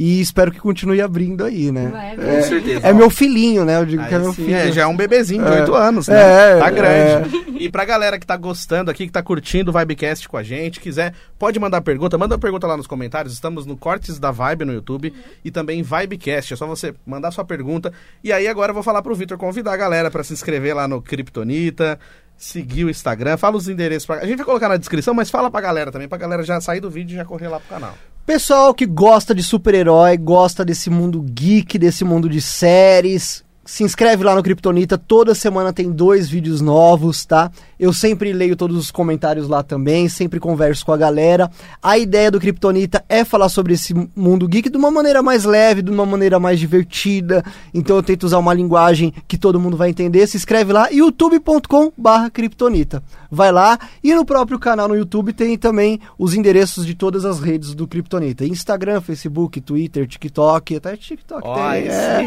e 0.00 0.20
espero 0.20 0.52
que 0.52 0.60
continue 0.60 1.02
abrindo 1.02 1.44
aí, 1.44 1.72
né? 1.72 1.88
Vai, 1.88 2.14
Com 2.14 2.22
vai. 2.22 2.42
certeza. 2.42 2.86
É 2.86 2.92
meu 2.92 3.10
filhinho, 3.10 3.64
né? 3.64 3.78
Eu 3.78 3.84
digo 3.84 4.00
Aí 4.00 4.08
que 4.08 4.14
é 4.14 4.18
meu 4.20 4.32
sim, 4.32 4.44
filho. 4.44 4.54
é, 4.56 4.70
já 4.70 4.82
é 4.82 4.86
um 4.86 4.96
bebezinho 4.96 5.44
de 5.44 5.50
É. 5.52 5.60
8 5.62 5.74
anos, 5.74 6.06
né? 6.06 6.52
É, 6.52 6.58
tá 6.60 6.70
grande. 6.70 7.36
E 7.58 7.68
pra 7.68 7.84
galera 7.84 8.16
que 8.16 8.24
tá 8.24 8.36
gostando 8.36 8.92
aqui, 8.92 9.06
que 9.06 9.12
tá 9.12 9.20
curtindo 9.24 9.72
o 9.72 9.74
Vibecast 9.76 10.28
com 10.28 10.36
a 10.36 10.42
gente, 10.44 10.78
quiser, 10.78 11.12
pode 11.36 11.58
mandar 11.58 11.80
pergunta, 11.80 12.16
manda 12.16 12.36
uma 12.36 12.40
pergunta 12.40 12.64
lá 12.64 12.76
nos 12.76 12.86
comentários. 12.86 13.34
Estamos 13.34 13.66
no 13.66 13.76
Cortes 13.76 14.20
da 14.20 14.30
Vibe 14.30 14.64
no 14.66 14.72
YouTube 14.72 15.12
e 15.44 15.50
também 15.50 15.82
Vibecast. 15.82 16.52
É 16.54 16.56
só 16.56 16.64
você 16.64 16.94
mandar 17.04 17.32
sua 17.32 17.44
pergunta. 17.44 17.92
E 18.22 18.32
aí 18.32 18.46
agora 18.46 18.70
eu 18.70 18.74
vou 18.74 18.84
falar 18.84 19.02
pro 19.02 19.16
Vitor 19.16 19.36
convidar 19.36 19.72
a 19.72 19.76
galera 19.76 20.12
pra 20.12 20.22
se 20.22 20.32
inscrever 20.32 20.76
lá 20.76 20.86
no 20.86 21.02
Kryptonita, 21.02 21.98
seguir 22.36 22.84
o 22.84 22.90
Instagram, 22.90 23.36
fala 23.36 23.56
os 23.56 23.68
endereços 23.68 24.06
pra... 24.06 24.18
A 24.18 24.26
gente 24.26 24.36
vai 24.36 24.46
colocar 24.46 24.68
na 24.68 24.76
descrição, 24.76 25.12
mas 25.12 25.28
fala 25.28 25.50
pra 25.50 25.60
galera 25.60 25.90
também, 25.90 26.06
pra 26.06 26.16
galera 26.18 26.44
já 26.44 26.60
sair 26.60 26.78
do 26.78 26.88
vídeo 26.88 27.14
e 27.14 27.16
já 27.16 27.24
correr 27.24 27.48
lá 27.48 27.58
pro 27.58 27.68
canal. 27.68 27.94
Pessoal 28.28 28.74
que 28.74 28.84
gosta 28.84 29.34
de 29.34 29.42
super-herói, 29.42 30.18
gosta 30.18 30.62
desse 30.62 30.90
mundo 30.90 31.22
geek, 31.22 31.78
desse 31.78 32.04
mundo 32.04 32.28
de 32.28 32.42
séries, 32.42 33.42
se 33.68 33.84
inscreve 33.84 34.24
lá 34.24 34.34
no 34.34 34.42
Kryptonita. 34.42 34.96
Toda 34.96 35.34
semana 35.34 35.74
tem 35.74 35.92
dois 35.92 36.26
vídeos 36.26 36.62
novos, 36.62 37.26
tá? 37.26 37.50
Eu 37.78 37.92
sempre 37.92 38.32
leio 38.32 38.56
todos 38.56 38.74
os 38.78 38.90
comentários 38.90 39.46
lá 39.46 39.62
também, 39.62 40.08
sempre 40.08 40.40
converso 40.40 40.86
com 40.86 40.92
a 40.92 40.96
galera. 40.96 41.50
A 41.82 41.98
ideia 41.98 42.30
do 42.30 42.40
Kryptonita 42.40 43.04
é 43.10 43.26
falar 43.26 43.50
sobre 43.50 43.74
esse 43.74 43.92
mundo 44.16 44.48
geek 44.48 44.70
de 44.70 44.78
uma 44.78 44.90
maneira 44.90 45.22
mais 45.22 45.44
leve, 45.44 45.82
de 45.82 45.90
uma 45.90 46.06
maneira 46.06 46.40
mais 46.40 46.58
divertida. 46.58 47.44
Então 47.74 47.96
eu 47.96 48.02
tento 48.02 48.22
usar 48.22 48.38
uma 48.38 48.54
linguagem 48.54 49.12
que 49.28 49.36
todo 49.36 49.60
mundo 49.60 49.76
vai 49.76 49.90
entender. 49.90 50.26
Se 50.26 50.38
inscreve 50.38 50.72
lá, 50.72 50.88
youtube.com/barra 50.90 52.30
Kryptonita. 52.30 53.02
Vai 53.30 53.52
lá 53.52 53.78
e 54.02 54.14
no 54.14 54.24
próprio 54.24 54.58
canal 54.58 54.88
no 54.88 54.96
YouTube 54.96 55.34
tem 55.34 55.58
também 55.58 56.00
os 56.18 56.32
endereços 56.32 56.86
de 56.86 56.94
todas 56.94 57.26
as 57.26 57.38
redes 57.38 57.74
do 57.74 57.86
Kryptonita: 57.86 58.46
Instagram, 58.46 59.02
Facebook, 59.02 59.60
Twitter, 59.60 60.06
TikTok, 60.06 60.76
até 60.76 60.96
TikTok 60.96 61.42
Ó, 61.44 61.54
tem. 61.54 61.88
é. 61.88 62.18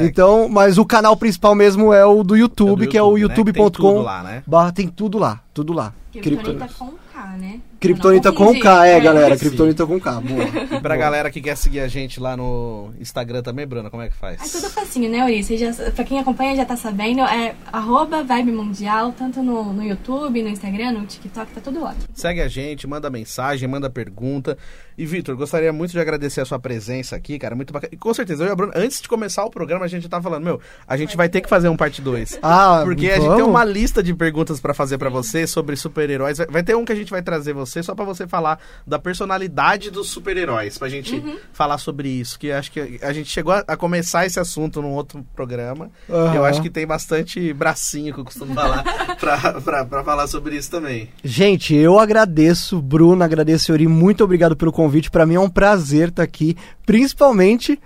sim. 0.00 0.04
Então, 0.04 0.48
mas 0.48 0.79
o 0.80 0.86
canal 0.86 1.16
principal 1.16 1.54
mesmo 1.54 1.92
é 1.92 2.04
o 2.04 2.22
do 2.24 2.36
YouTube, 2.36 2.82
É 2.82 2.86
do 2.86 2.90
que 2.90 2.98
é 2.98 3.02
o 3.02 3.16
YouTube, 3.16 3.48
né? 3.48 3.52
Tem 3.52 3.62
youtube.com. 3.62 3.92
tudo 3.94 4.02
lá, 4.02 4.22
né? 4.22 4.42
barra- 4.46 4.72
Tem 4.72 4.88
tudo 4.88 5.18
lá, 5.18 5.40
tudo 5.54 5.72
lá. 5.72 5.92
Kryptonita 6.12 6.68
com 6.78 6.92
K, 7.20 7.36
né? 7.38 7.60
Kryptonita 7.78 8.32
com. 8.32 8.58
K, 8.58 8.86
é, 8.86 9.00
galera. 9.00 9.34
Sim. 9.36 9.40
Kryptonita 9.46 9.86
com 9.86 10.00
K, 10.00 10.20
boa. 10.20 10.44
E 10.76 10.80
pra 10.80 10.96
galera 10.96 11.30
que 11.30 11.40
quer 11.40 11.56
seguir 11.56 11.80
a 11.80 11.88
gente 11.88 12.18
lá 12.20 12.36
no 12.36 12.90
Instagram 13.00 13.42
também, 13.42 13.66
Bruna, 13.66 13.90
como 13.90 14.02
é 14.02 14.08
que 14.08 14.16
faz? 14.16 14.40
É 14.54 14.58
tudo 14.60 14.70
facinho, 14.70 15.10
né, 15.10 15.24
Uri? 15.24 15.42
já, 15.42 15.72
pra 15.92 16.04
quem 16.04 16.18
acompanha 16.18 16.56
já 16.56 16.64
tá 16.64 16.76
sabendo, 16.76 17.20
é 17.22 17.54
arroba 17.72 18.22
Vibe 18.22 18.52
Mundial, 18.52 19.12
tanto 19.16 19.42
no, 19.42 19.72
no 19.72 19.82
YouTube, 19.82 20.42
no 20.42 20.48
Instagram, 20.48 20.92
no 20.92 21.06
TikTok, 21.06 21.52
tá 21.52 21.60
tudo 21.60 21.82
ótimo. 21.82 22.04
Segue 22.14 22.40
a 22.40 22.48
gente, 22.48 22.86
manda 22.86 23.08
mensagem, 23.10 23.68
manda 23.68 23.88
pergunta. 23.88 24.56
E, 24.98 25.06
Vitor, 25.06 25.34
gostaria 25.34 25.72
muito 25.72 25.92
de 25.92 25.98
agradecer 26.00 26.42
a 26.42 26.44
sua 26.44 26.58
presença 26.58 27.16
aqui, 27.16 27.38
cara. 27.38 27.54
Muito 27.56 27.72
bacana. 27.72 27.90
E 27.94 27.96
com 27.96 28.12
certeza, 28.12 28.44
eu 28.44 28.48
e 28.48 28.50
a 28.50 28.54
Bruna, 28.56 28.72
antes 28.76 29.00
de 29.00 29.08
começar 29.08 29.44
o 29.46 29.50
programa, 29.50 29.86
a 29.86 29.88
gente 29.88 30.02
já 30.02 30.08
tava 30.10 30.22
falando, 30.24 30.44
meu, 30.44 30.60
a 30.86 30.94
gente 30.98 31.16
vai 31.16 31.26
ter 31.26 31.40
que 31.40 31.48
fazer 31.48 31.70
um 31.70 31.76
parte 31.76 32.02
2. 32.02 32.38
Ah, 32.42 32.82
Porque 32.84 33.06
a 33.06 33.14
gente 33.14 33.22
vamos? 33.22 33.36
tem 33.36 33.44
uma 33.46 33.64
lista 33.64 34.02
de 34.02 34.12
perguntas 34.14 34.60
pra 34.60 34.74
fazer 34.74 34.98
pra 34.98 35.08
você 35.08 35.46
sobre 35.46 35.74
super-heróis. 35.76 36.36
Vai- 36.36 36.46
Vai 36.48 36.62
ter 36.62 36.76
um 36.76 36.84
que 36.84 36.92
a 36.92 36.94
gente 36.96 37.09
vai 37.10 37.22
trazer 37.22 37.52
você 37.52 37.82
só 37.82 37.94
pra 37.94 38.04
você 38.04 38.26
falar 38.26 38.58
da 38.86 38.98
personalidade 38.98 39.90
dos 39.90 40.08
super-heróis, 40.10 40.78
pra 40.78 40.88
gente 40.88 41.14
Uhum. 41.16 41.36
falar 41.52 41.78
sobre 41.78 42.08
isso. 42.08 42.38
Que 42.38 42.50
acho 42.52 42.70
que 42.72 42.98
a 43.02 43.12
gente 43.12 43.28
chegou 43.30 43.52
a, 43.52 43.76
começar 43.76 44.26
esse 44.26 44.38
assunto 44.40 44.80
num 44.80 44.92
outro 44.92 45.24
programa. 45.34 45.90
Aham. 46.08 46.34
Eu 46.34 46.44
acho 46.44 46.62
que 46.62 46.70
tem 46.70 46.86
bastante 46.86 47.52
bracinho 47.52 48.14
que 48.14 48.20
eu 48.20 48.24
costumo 48.24 48.54
falar 48.54 48.82
pra, 49.18 49.60
pra, 49.60 49.84
pra 49.84 50.04
falar 50.04 50.26
sobre 50.26 50.56
isso 50.56 50.70
também. 50.70 51.08
Gente, 51.24 51.74
eu 51.74 51.98
agradeço, 51.98 52.80
Bruno, 52.80 53.22
agradeço, 53.24 53.72
Yuri, 53.72 53.86
muito 53.88 54.22
obrigado 54.24 54.56
pelo 54.56 54.72
convite. 54.72 55.10
Pra 55.10 55.26
mim 55.26 55.34
é 55.34 55.40
um 55.40 55.50
prazer 55.50 56.08
estar 56.08 56.22
aqui, 56.22 56.56
principalmente 56.86 57.78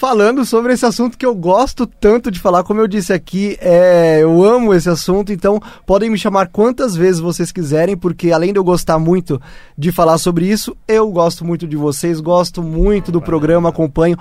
falando 0.00 0.46
sobre 0.46 0.72
esse 0.72 0.86
assunto 0.86 1.18
que 1.18 1.26
eu 1.26 1.34
gosto 1.34 1.86
tanto 1.86 2.30
de 2.30 2.40
falar. 2.40 2.64
Como 2.64 2.80
eu 2.80 2.88
disse 2.88 3.12
aqui, 3.12 3.58
é, 3.60 4.20
eu 4.22 4.42
amo 4.42 4.72
esse 4.72 4.88
assunto, 4.88 5.30
então 5.30 5.60
podem 5.84 6.08
me 6.08 6.16
chamar 6.16 6.48
quantas 6.48 6.96
vezes 6.96 7.20
vocês 7.20 7.52
quiserem, 7.52 7.98
porque 7.98 8.32
além 8.32 8.50
de 8.50 8.58
eu 8.58 8.64
gostar 8.64 8.98
muito 8.98 9.38
de 9.76 9.92
falar 9.92 10.16
sobre 10.16 10.46
isso, 10.46 10.74
eu 10.88 11.10
gosto 11.10 11.44
muito 11.44 11.68
de 11.68 11.76
vocês, 11.76 12.18
gosto 12.18 12.62
muito 12.62 13.12
do 13.12 13.20
programa, 13.20 13.68
acompanho. 13.68 14.16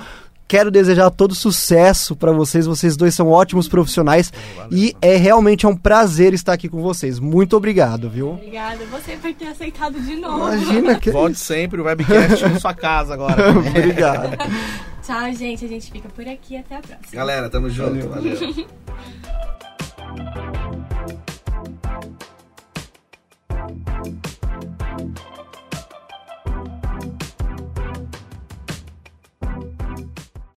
Quero 0.49 0.69
desejar 0.69 1.11
todo 1.11 1.33
sucesso 1.33 2.13
pra 2.13 2.33
vocês. 2.33 2.65
Vocês 2.65 2.97
dois 2.97 3.15
são 3.15 3.29
ótimos 3.29 3.69
profissionais 3.69 4.33
e 4.69 4.93
é 5.01 5.15
realmente 5.15 5.65
é 5.65 5.69
um 5.69 5.77
prazer 5.77 6.33
estar 6.33 6.53
aqui 6.53 6.67
com 6.67 6.81
vocês. 6.81 7.19
Muito 7.19 7.55
obrigado, 7.55 8.09
viu? 8.09 8.31
Obrigada 8.31 8.83
você 8.91 9.13
por 9.13 9.33
ter 9.33 9.47
aceitado 9.47 9.97
de 10.01 10.15
novo. 10.17 10.39
Imagina 10.39 10.99
que. 10.99 11.11
Volte 11.11 11.39
sempre, 11.39 11.79
o 11.79 11.85
webcast 11.85 12.43
em 12.43 12.59
sua 12.59 12.73
casa 12.73 13.13
agora. 13.13 13.51
Obrigado. 13.57 14.37
Tchau, 15.09 15.33
gente. 15.33 15.65
A 15.65 15.67
gente 15.67 15.91
fica 15.91 16.07
por 16.07 16.27
aqui. 16.27 16.55
Até 16.55 16.75
a 16.75 16.81
próxima. 16.81 17.11
Galera, 17.11 17.49
tamo 17.49 17.67
junto. 17.67 18.07
valeu. 18.07 18.35
valeu. 18.35 18.67